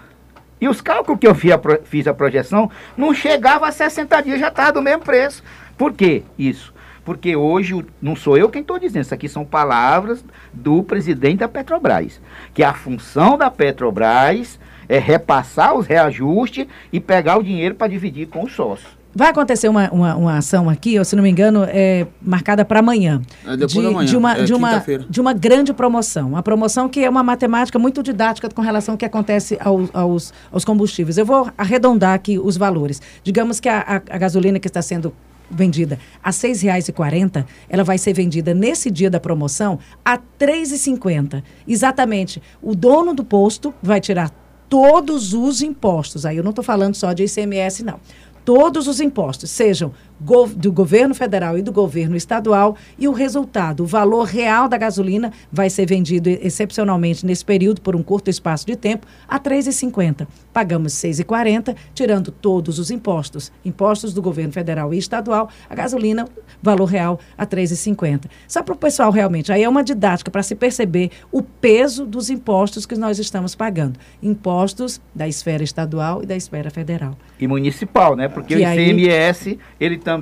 E 0.61 0.69
os 0.69 0.81
cálculos 0.81 1.21
que 1.21 1.27
eu 1.27 1.35
fiz 1.35 1.53
a, 1.53 1.61
fiz 1.85 2.07
a 2.07 2.15
projeção 2.15 2.71
não 2.97 3.13
chegava 3.13 3.69
a 3.69 3.73
60 3.73 4.21
dias, 4.23 4.41
já 4.41 4.49
estava 4.49 4.73
do 4.73 4.83
mesmo 4.83 5.03
preço. 5.03 5.43
Por 5.77 5.93
que 5.93 6.23
isso? 6.39 6.74
Porque 7.05 7.37
hoje 7.37 7.85
não 8.01 8.17
sou 8.17 8.37
eu 8.37 8.49
quem 8.49 8.63
estou 8.63 8.79
dizendo, 8.79 9.03
isso 9.03 9.15
aqui 9.15 9.29
são 9.29 9.45
palavras 9.45 10.25
do 10.53 10.83
presidente 10.83 11.39
da 11.39 11.49
Petrobras, 11.49 12.21
que 12.53 12.63
a 12.63 12.73
função 12.73 13.37
da 13.37 13.51
Petrobras 13.51 14.59
é 14.89 14.99
repassar 14.99 15.75
os 15.75 15.87
reajustes 15.87 16.67
e 16.93 17.01
pegar 17.01 17.39
o 17.39 17.43
dinheiro 17.43 17.75
para 17.75 17.89
dividir 17.89 18.27
com 18.27 18.45
os 18.45 18.53
sócios. 18.53 19.05
Vai 19.17 19.31
acontecer 19.31 19.69
uma, 19.69 19.89
uma, 19.91 20.17
uma, 20.17 20.39
ação 20.39 20.69
aqui, 20.69 20.99
ou 20.99 21.05
se 21.05 21.15
não 21.15 21.23
me 21.23 21.31
engano, 21.31 21.65
é 21.69 22.05
marcada 22.21 22.65
para 22.65 22.81
amanhã. 22.81 23.23
É 23.47 23.53
depois 23.53 23.73
de, 23.73 23.83
da 23.83 23.91
manhã, 23.93 24.07
de 24.07 24.17
uma, 24.17 24.37
é 24.37 24.43
de, 24.43 24.53
uma, 24.53 24.83
de 25.09 25.21
uma 25.21 25.33
grande 25.33 25.73
promoção. 25.73 26.31
Uma 26.31 26.43
promoção 26.43 26.89
que 26.89 27.05
é 27.05 27.09
uma 27.09 27.23
matemática 27.23 27.79
muito 27.79 28.03
didática 28.03 28.49
com 28.51 28.61
relação 28.61 28.95
ao 28.95 28.99
que 28.99 29.05
acontece 29.05 29.57
ao, 29.61 29.89
aos, 29.93 30.35
aos 30.51 30.65
combustíveis. 30.65 31.17
Eu 31.17 31.25
vou 31.25 31.49
arredondar 31.57 32.13
aqui 32.13 32.41
os 32.41 32.57
valores. 32.57 33.01
Digamos 33.23 33.61
que 33.61 33.69
a, 33.69 33.79
a, 33.83 33.95
a 34.17 34.19
gasolina 34.19 34.59
que 34.59 34.67
está 34.67 34.83
sendo 34.83 35.15
vendida 35.51 35.99
a 36.23 36.31
R$ 36.31 36.37
6,40, 36.37 37.45
ela 37.69 37.85
vai 37.85 37.99
ser 37.99 38.13
vendida 38.13 38.55
nesse 38.55 38.91
dia 38.91 39.11
da 39.11 39.21
promoção 39.21 39.79
a 40.05 40.13
R$ 40.15 40.21
3,50. 40.39 41.43
Exatamente. 41.67 42.43
O 42.63 42.75
dono 42.75 43.15
do 43.15 43.25
posto 43.25 43.75
vai 43.83 44.01
tirar 44.01 44.31
todos 44.69 45.35
os 45.35 45.63
impostos. 45.63 46.27
Aí 46.27 46.37
eu 46.37 46.43
não 46.43 46.51
estou 46.51 46.65
falando 46.65 46.95
só 46.95 47.13
de 47.13 47.25
ICMS, 47.25 47.85
não. 47.85 48.01
Todos 48.45 48.89
os 48.89 49.01
impostos, 49.01 49.51
sejam 49.51 49.93
do 50.21 50.73
governo 50.73 51.15
federal 51.15 51.59
e 51.59 51.63
do 51.63 51.73
governo 51.73 52.17
estadual 52.17 52.77
e 52.99 53.07
o 53.07 53.13
resultado, 53.13 53.83
o 53.83 53.87
valor 53.87 54.25
real 54.25 54.69
da 54.69 54.79
gasolina 54.79 55.33
vai 55.53 55.69
ser 55.69 55.87
vendido 55.87 56.29
excepcionalmente 56.29 57.27
nesse 57.27 57.45
período 57.45 57.81
por 57.81 57.95
um 57.95 58.03
curto 58.03 58.31
espaço 58.31 58.67
de 58.67 58.77
tempo 58.77 59.07
a 59.29 59.35
R$ 59.37 59.41
3,50. 59.41 60.27
Pagamos 60.53 61.03
R$ 61.03 61.11
6,40, 61.11 61.77
tirando 61.95 62.31
todos 62.31 62.79
os 62.79 62.91
impostos, 62.91 63.53
impostos 63.65 64.15
do 64.15 64.23
governo 64.23 64.53
federal 64.53 64.95
e 64.95 64.99
estadual, 64.99 65.51
a 65.69 65.75
gasolina, 65.75 66.27
valor 66.63 66.87
real 66.87 67.21
a 67.37 67.43
R$ 67.43 67.49
3,50. 67.49 68.25
Só 68.49 68.63
para 68.63 68.75
o 68.75 68.79
pessoal 68.79 69.11
realmente, 69.11 69.53
aí 69.53 69.63
é 69.63 69.69
uma 69.69 69.85
didática 69.85 70.31
para 70.31 70.43
se 70.43 70.55
perceber 70.55 71.11
o 71.31 71.43
peso 71.43 72.07
dos 72.07 72.31
impostos 72.31 72.87
que 72.87 72.95
nós 72.97 73.19
estamos 73.19 73.55
pagando. 73.55 73.99
Impostos 74.23 75.01
da 75.15 75.29
esfera 75.29 75.63
estadual 75.63 76.23
e 76.23 76.27
da 76.27 76.37
esfera 76.37 76.71
federal. 76.71 77.17
E 77.39 77.47
municipal, 77.47 78.17
né? 78.17 78.29
Porque 78.29 78.57
que 78.57 78.65
o 78.65 78.73
ICMS, 78.73 79.51
aí, 79.51 79.59
ele 79.79 79.99
também 79.99 80.14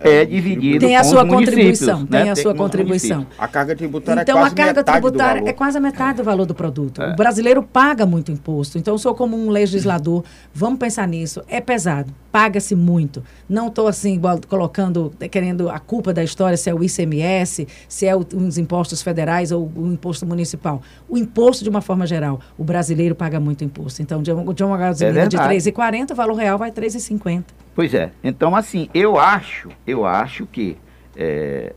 é, 0.00 0.22
é 0.22 0.24
dividido 0.24 0.80
tem 0.80 0.96
a 0.96 1.04
sua 1.04 1.26
contribuição 1.26 2.00
né? 2.00 2.22
tem 2.22 2.30
a 2.30 2.36
sua 2.36 2.54
contribuição. 2.54 3.26
A 3.38 3.48
carga 3.48 3.74
tributária 3.74 4.20
é 4.20 4.22
então, 4.22 4.36
é 4.36 4.40
quase 4.40 4.52
a 4.52 4.56
carga 4.56 4.84
tributária 4.84 5.42
é 5.48 5.52
quase 5.52 5.78
a 5.78 5.80
metade 5.80 6.18
do 6.18 6.24
valor 6.24 6.46
do 6.46 6.54
produto. 6.54 7.02
É. 7.02 7.12
o 7.12 7.16
brasileiro 7.16 7.62
paga 7.62 8.06
muito 8.06 8.30
imposto. 8.30 8.78
Então 8.78 8.94
eu 8.94 8.98
sou 8.98 9.14
como 9.14 9.36
um 9.36 9.50
legislador 9.50 10.24
vamos 10.52 10.78
pensar 10.78 11.06
nisso. 11.06 11.42
É 11.48 11.60
pesado 11.60 12.12
paga-se 12.36 12.74
muito. 12.74 13.24
Não 13.48 13.68
estou 13.68 13.88
assim 13.88 14.20
colocando 14.46 15.10
querendo 15.30 15.70
a 15.70 15.78
culpa 15.78 16.12
da 16.12 16.22
história 16.22 16.54
se 16.54 16.68
é 16.68 16.74
o 16.74 16.84
ICMS 16.84 17.66
se 17.88 18.06
é 18.06 18.14
o, 18.14 18.18
os 18.18 18.58
impostos 18.58 19.00
federais 19.00 19.50
ou 19.52 19.72
o 19.74 19.86
imposto 19.86 20.26
municipal. 20.26 20.82
O 21.08 21.16
imposto 21.16 21.64
de 21.64 21.70
uma 21.70 21.80
forma 21.80 22.06
geral 22.06 22.38
o 22.58 22.64
brasileiro 22.64 23.14
paga 23.14 23.40
muito 23.40 23.64
imposto. 23.64 24.02
Então 24.02 24.22
de 24.22 24.30
uma, 24.30 24.52
de 24.52 24.62
uma 24.62 24.76
gasolina 24.76 25.22
é 25.22 25.28
de 25.28 25.38
3,40 25.38 26.10
o 26.10 26.14
valor 26.14 26.34
real 26.34 26.58
vai 26.58 26.70
3,50 26.70 27.44
Pois 27.76 27.92
é. 27.92 28.10
Então, 28.24 28.56
assim, 28.56 28.88
eu 28.94 29.18
acho, 29.18 29.68
eu 29.86 30.06
acho 30.06 30.46
que 30.46 30.78
é, 31.14 31.74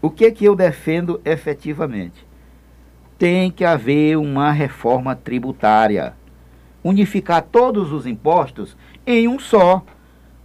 o 0.00 0.08
que 0.08 0.24
é 0.24 0.30
que 0.30 0.44
eu 0.44 0.54
defendo 0.54 1.20
efetivamente? 1.24 2.24
Tem 3.18 3.50
que 3.50 3.64
haver 3.64 4.16
uma 4.16 4.52
reforma 4.52 5.16
tributária. 5.16 6.14
Unificar 6.84 7.42
todos 7.42 7.92
os 7.92 8.06
impostos 8.06 8.76
em 9.04 9.26
um 9.26 9.40
só 9.40 9.84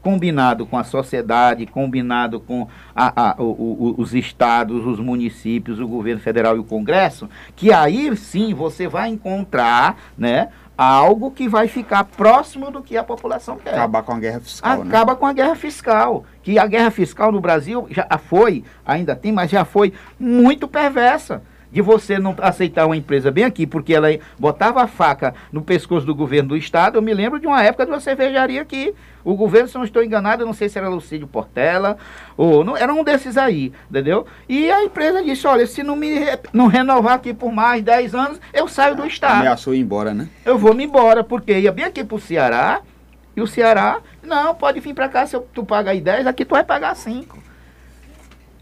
combinado 0.01 0.65
com 0.65 0.77
a 0.77 0.83
sociedade, 0.83 1.67
combinado 1.67 2.39
com 2.39 2.67
a, 2.95 3.31
a, 3.31 3.41
o, 3.41 3.45
o, 3.45 3.95
os 3.97 4.13
estados, 4.13 4.85
os 4.85 4.99
municípios, 4.99 5.79
o 5.79 5.87
governo 5.87 6.21
federal 6.21 6.55
e 6.55 6.59
o 6.59 6.63
Congresso, 6.63 7.29
que 7.55 7.71
aí 7.71 8.15
sim 8.17 8.53
você 8.53 8.87
vai 8.87 9.09
encontrar 9.09 9.97
né, 10.17 10.49
algo 10.77 11.31
que 11.31 11.47
vai 11.47 11.67
ficar 11.67 12.03
próximo 12.03 12.69
do 12.69 12.81
que 12.81 12.97
a 12.97 13.03
população 13.03 13.57
quer. 13.57 13.73
Acabar 13.73 14.03
com 14.03 14.13
a 14.13 14.19
guerra 14.19 14.39
fiscal. 14.39 14.83
Né? 14.83 14.89
Acaba 14.89 15.13
né? 15.13 15.19
com 15.19 15.25
a 15.25 15.33
guerra 15.33 15.55
fiscal. 15.55 16.25
Que 16.43 16.59
a 16.59 16.67
guerra 16.67 16.91
fiscal 16.91 17.31
no 17.31 17.41
Brasil 17.41 17.87
já 17.89 18.07
foi, 18.17 18.63
ainda 18.85 19.15
tem, 19.15 19.31
mas 19.31 19.49
já 19.49 19.65
foi 19.65 19.93
muito 20.19 20.67
perversa. 20.67 21.41
De 21.75 21.81
você 21.81 22.17
não 22.17 22.33
aceitar 22.39 22.85
uma 22.85 22.95
empresa 22.95 23.29
bem 23.29 23.43
aqui, 23.43 23.67
porque 23.67 23.93
ela 23.93 24.07
botava 24.39 24.81
a 24.81 24.87
faca 24.87 25.35
no 25.51 25.61
pescoço 25.61 26.05
do 26.05 26.15
governo 26.15 26.47
do 26.49 26.57
estado. 26.57 26.97
Eu 26.97 27.01
me 27.01 27.13
lembro 27.13 27.37
de 27.37 27.45
uma 27.45 27.61
época 27.61 27.85
de 27.85 27.91
uma 27.91 27.99
cervejaria 27.99 28.63
que 28.63 28.95
o 29.25 29.35
governo, 29.35 29.67
se 29.67 29.75
não 29.75 29.83
estou 29.83 30.01
enganado, 30.01 30.45
não 30.45 30.53
sei 30.53 30.69
se 30.69 30.77
era 30.77 30.87
Lucídio 30.87 31.27
Portela, 31.27 31.97
ou 32.37 32.63
não, 32.63 32.77
era 32.77 32.93
um 32.93 33.03
desses 33.03 33.35
aí, 33.35 33.73
entendeu? 33.89 34.25
E 34.47 34.71
a 34.71 34.85
empresa 34.85 35.21
disse, 35.21 35.45
olha, 35.45 35.67
se 35.67 35.83
não 35.83 35.97
me 35.97 36.15
não 36.53 36.67
renovar 36.67 37.15
aqui 37.15 37.33
por 37.33 37.51
mais 37.51 37.83
10 37.83 38.15
anos, 38.15 38.39
eu 38.53 38.69
saio 38.69 38.95
do 38.95 39.05
estado. 39.05 39.41
Ameaçou 39.41 39.75
ir 39.75 39.81
embora, 39.81 40.13
né? 40.13 40.29
Eu 40.45 40.57
vou 40.57 40.73
me 40.73 40.85
embora, 40.85 41.25
porque 41.25 41.59
ia 41.59 41.73
bem 41.73 41.83
aqui 41.83 42.05
para 42.05 42.15
o 42.15 42.19
Ceará, 42.21 42.79
e 43.35 43.41
o 43.41 43.47
Ceará, 43.47 43.99
não, 44.23 44.55
pode 44.55 44.79
vir 44.79 44.93
para 44.93 45.09
cá, 45.09 45.27
se 45.27 45.35
eu, 45.35 45.45
tu 45.53 45.65
paga 45.65 45.91
aí 45.91 45.99
10, 45.99 46.25
aqui 46.25 46.45
tu 46.45 46.51
vai 46.51 46.63
pagar 46.63 46.95
5. 46.95 47.43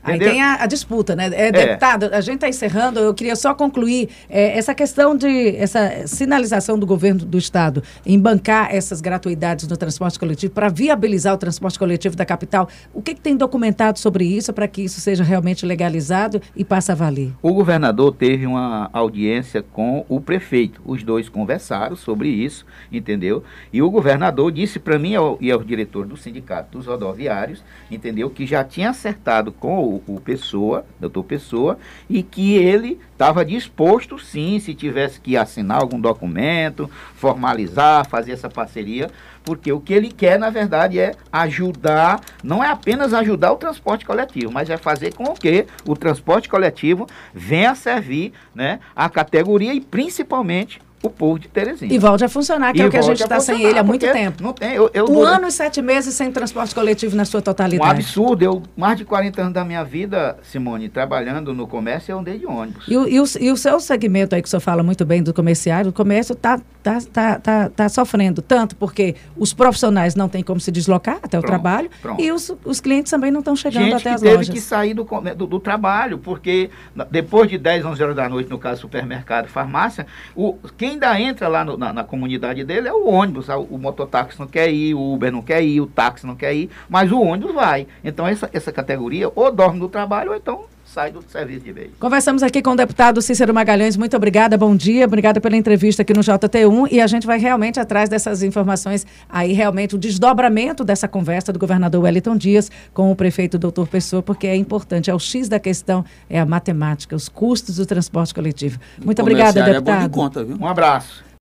Aí 0.03 0.19
tem 0.19 0.41
a, 0.41 0.63
a, 0.63 0.65
disputa, 0.65 1.15
né? 1.15 1.29
É, 1.33 1.47
é. 1.47 1.51
Deputado, 1.51 2.09
a 2.11 2.19
gente 2.19 2.35
está 2.35 2.49
encerrando, 2.49 2.99
eu 2.99 3.13
queria 3.13 3.35
só 3.35 3.53
concluir 3.53 4.09
é, 4.29 4.57
essa 4.57 4.75
questão 4.75 5.15
de 5.15 5.55
essa 5.55 6.05
sinalização 6.05 6.77
do 6.77 6.85
governo 6.85 7.25
do 7.25 7.37
Estado 7.37 7.81
em 8.05 8.19
bancar 8.19 8.73
essas 8.75 8.99
gratuidades 8.99 9.67
no 9.67 9.77
transporte 9.77 10.19
coletivo 10.19 10.53
para 10.53 10.69
viabilizar 10.69 11.33
o 11.33 11.37
transporte 11.37 11.79
coletivo 11.79 12.15
da 12.15 12.25
capital. 12.25 12.67
O 12.93 13.01
que, 13.01 13.15
que 13.15 13.21
tem 13.21 13.37
documentado 13.37 13.97
sobre 13.97 14.25
isso 14.25 14.51
para 14.51 14.67
que 14.67 14.81
isso 14.81 14.99
seja 14.99 15.23
realmente 15.23 15.65
legalizado 15.65 16.41
e 16.55 16.65
passe 16.65 16.91
a 16.91 16.95
valer? 16.95 17.31
O 17.41 17.53
governador 17.53 18.13
teve 18.13 18.45
uma 18.45 18.89
audiência 18.91 19.63
com 19.63 20.05
o 20.09 20.19
prefeito. 20.19 20.81
Os 20.85 21.03
dois 21.03 21.29
conversaram 21.29 21.95
sobre 21.95 22.27
isso, 22.27 22.65
entendeu? 22.91 23.43
E 23.71 23.81
o 23.81 23.89
governador 23.89 24.51
disse 24.51 24.79
para 24.79 24.99
mim 24.99 25.13
e 25.39 25.51
ao 25.51 25.63
diretor 25.63 26.05
do 26.05 26.17
sindicato 26.17 26.77
dos 26.77 26.87
rodoviários, 26.87 27.63
entendeu? 27.89 28.29
Que 28.29 28.45
já 28.45 28.63
tinha 28.63 28.89
acertado 28.89 29.51
com 29.51 29.92
o 29.92 29.92
o, 30.07 30.21
Pessoa, 30.21 30.85
doutor 30.99 31.23
Pessoa, 31.23 31.77
e 32.09 32.23
que 32.23 32.55
ele 32.55 32.99
estava 33.11 33.45
disposto, 33.45 34.17
sim, 34.17 34.59
se 34.59 34.73
tivesse 34.73 35.19
que 35.19 35.37
assinar 35.37 35.81
algum 35.81 35.99
documento, 35.99 36.89
formalizar, 37.15 38.07
fazer 38.07 38.31
essa 38.31 38.49
parceria, 38.49 39.09
porque 39.43 39.71
o 39.71 39.79
que 39.79 39.93
ele 39.93 40.11
quer, 40.11 40.39
na 40.39 40.49
verdade, 40.49 40.99
é 40.99 41.13
ajudar, 41.31 42.21
não 42.43 42.63
é 42.63 42.69
apenas 42.69 43.13
ajudar 43.13 43.51
o 43.51 43.57
transporte 43.57 44.05
coletivo, 44.05 44.51
mas 44.51 44.69
é 44.69 44.77
fazer 44.77 45.13
com 45.13 45.33
que 45.33 45.65
o 45.85 45.95
transporte 45.95 46.47
coletivo 46.47 47.07
venha 47.33 47.71
a 47.71 47.75
servir 47.75 48.33
né, 48.55 48.79
a 48.95 49.09
categoria 49.09 49.73
e 49.73 49.81
principalmente 49.81 50.81
o 51.03 51.09
povo 51.09 51.37
de 51.37 51.49
Teresina. 51.49 51.93
E 51.93 51.99
volte 51.99 52.23
a 52.23 52.29
funcionar, 52.29 52.71
que 52.71 52.79
e 52.79 52.81
é 52.81 52.85
o 52.87 52.89
que 52.89 52.95
a 52.95 53.01
gente 53.01 53.21
está 53.21 53.37
sem 53.37 53.61
ele 53.61 53.77
há 53.77 53.83
muito 53.83 54.09
tempo. 54.09 54.41
Não 54.41 54.53
tem. 54.53 54.73
Eu, 54.73 54.89
eu 54.93 55.03
um 55.03 55.15
dou... 55.15 55.25
ano 55.25 55.47
e 55.47 55.51
sete 55.51 55.81
meses 55.81 56.15
sem 56.15 56.31
transporte 56.31 56.73
coletivo 56.73 57.13
na 57.13 57.25
sua 57.25 57.41
totalidade. 57.41 57.89
Um 57.89 57.91
absurdo. 57.91 58.41
Eu, 58.41 58.63
mais 58.77 58.97
de 58.97 59.03
40 59.03 59.41
anos 59.41 59.53
da 59.53 59.65
minha 59.65 59.83
vida, 59.83 60.37
Simone, 60.41 60.87
trabalhando 60.87 61.53
no 61.53 61.67
comércio, 61.67 62.13
eu 62.13 62.19
andei 62.19 62.39
de 62.39 62.45
ônibus. 62.45 62.87
E, 62.87 62.93
e, 62.93 63.19
o, 63.19 63.25
e 63.41 63.51
o 63.51 63.57
seu 63.57 63.79
segmento 63.81 64.33
aí, 64.33 64.41
que 64.41 64.47
o 64.47 64.49
senhor 64.49 64.61
fala 64.61 64.81
muito 64.81 65.03
bem 65.03 65.21
do 65.21 65.33
comerciário, 65.33 65.89
o 65.89 65.93
comércio 65.93 66.31
está 66.31 66.61
tá, 66.83 66.99
tá, 67.01 67.39
tá, 67.39 67.69
tá 67.69 67.89
sofrendo 67.89 68.41
tanto 68.41 68.75
porque 68.75 69.15
os 69.37 69.53
profissionais 69.53 70.15
não 70.15 70.27
têm 70.27 70.43
como 70.43 70.59
se 70.59 70.71
deslocar 70.71 71.17
até 71.23 71.37
o 71.37 71.41
pronto, 71.41 71.45
trabalho 71.45 71.89
pronto. 72.01 72.21
e 72.21 72.31
os, 72.31 72.53
os 72.65 72.81
clientes 72.81 73.09
também 73.09 73.31
não 73.31 73.39
estão 73.39 73.55
chegando 73.55 73.85
gente 73.85 73.95
até 73.95 74.11
as 74.11 74.21
teve 74.21 74.33
lojas. 74.33 74.47
teve 74.47 74.59
que 74.59 74.63
sair 74.63 74.93
do, 74.93 75.03
do, 75.35 75.47
do, 75.47 75.59
trabalho, 75.59 76.17
porque 76.17 76.69
depois 77.09 77.49
de 77.49 77.57
10, 77.57 77.85
11 77.85 78.03
horas 78.03 78.15
da 78.15 78.27
noite, 78.27 78.49
no 78.49 78.59
caso 78.59 78.81
supermercado, 78.81 79.47
farmácia, 79.47 80.05
o, 80.35 80.57
quem 80.77 80.92
ainda 80.93 81.19
entra 81.19 81.47
lá 81.47 81.63
no 81.63 81.77
na, 81.77 81.91
na, 81.91 82.03
comunidade 82.03 82.63
dele 82.63 82.87
é 82.87 82.93
o 82.93 83.07
ônibus. 83.07 83.49
O, 83.49 83.61
o 83.61 83.77
mototáxi 83.77 84.39
não 84.39 84.47
quer 84.47 84.71
ir, 84.71 84.93
o 84.93 85.13
Uber 85.13 85.31
não 85.31 85.41
quer 85.41 85.63
ir, 85.63 85.81
o 85.81 85.87
táxi 85.87 86.25
não 86.25 86.35
quer 86.35 86.53
ir, 86.53 86.69
mas 86.89 87.11
o 87.11 87.21
ônibus 87.21 87.53
vai. 87.53 87.87
Então, 88.03 88.27
essa, 88.27 88.49
essa 88.53 88.71
categoria 88.71 89.31
ou 89.35 89.51
dorme 89.51 89.79
do 89.79 89.89
trabalho 89.89 90.31
ou 90.31 90.37
então 90.37 90.72
sai 90.85 91.11
do 91.11 91.23
serviço 91.27 91.61
de 91.61 91.71
veículo. 91.71 91.97
Conversamos 91.99 92.43
aqui 92.43 92.61
com 92.61 92.71
o 92.71 92.75
deputado 92.75 93.21
Cícero 93.21 93.53
Magalhães. 93.53 93.97
Muito 93.97 94.15
obrigada, 94.15 94.57
bom 94.57 94.75
dia. 94.75 95.05
Obrigada 95.05 95.39
pela 95.39 95.55
entrevista 95.55 96.01
aqui 96.01 96.13
no 96.13 96.21
JT1. 96.21 96.91
E 96.91 97.01
a 97.01 97.07
gente 97.07 97.25
vai 97.25 97.39
realmente 97.39 97.79
atrás 97.79 98.09
dessas 98.09 98.43
informações 98.43 99.05
aí, 99.29 99.53
realmente, 99.53 99.95
o 99.95 99.97
desdobramento 99.97 100.83
dessa 100.83 101.07
conversa 101.07 101.51
do 101.53 101.59
governador 101.59 102.03
Wellington 102.03 102.35
Dias 102.35 102.69
com 102.93 103.11
o 103.11 103.15
prefeito 103.15 103.57
doutor 103.57 103.87
Pessoa, 103.87 104.21
porque 104.21 104.47
é 104.47 104.55
importante. 104.55 105.09
É 105.09 105.15
o 105.15 105.19
X 105.19 105.47
da 105.47 105.59
questão, 105.59 106.03
é 106.29 106.39
a 106.39 106.45
matemática, 106.45 107.15
os 107.15 107.29
custos 107.29 107.77
do 107.77 107.85
transporte 107.85 108.33
coletivo. 108.33 108.79
Muito 109.03 109.21
obrigada, 109.21 109.63
deputado. 109.63 109.89
É 109.89 109.99
bom 109.99 110.07
de 110.07 110.09
conta, 110.09 110.43
viu? 110.43 110.57
Um 110.59 110.67
abraço. 110.67 111.23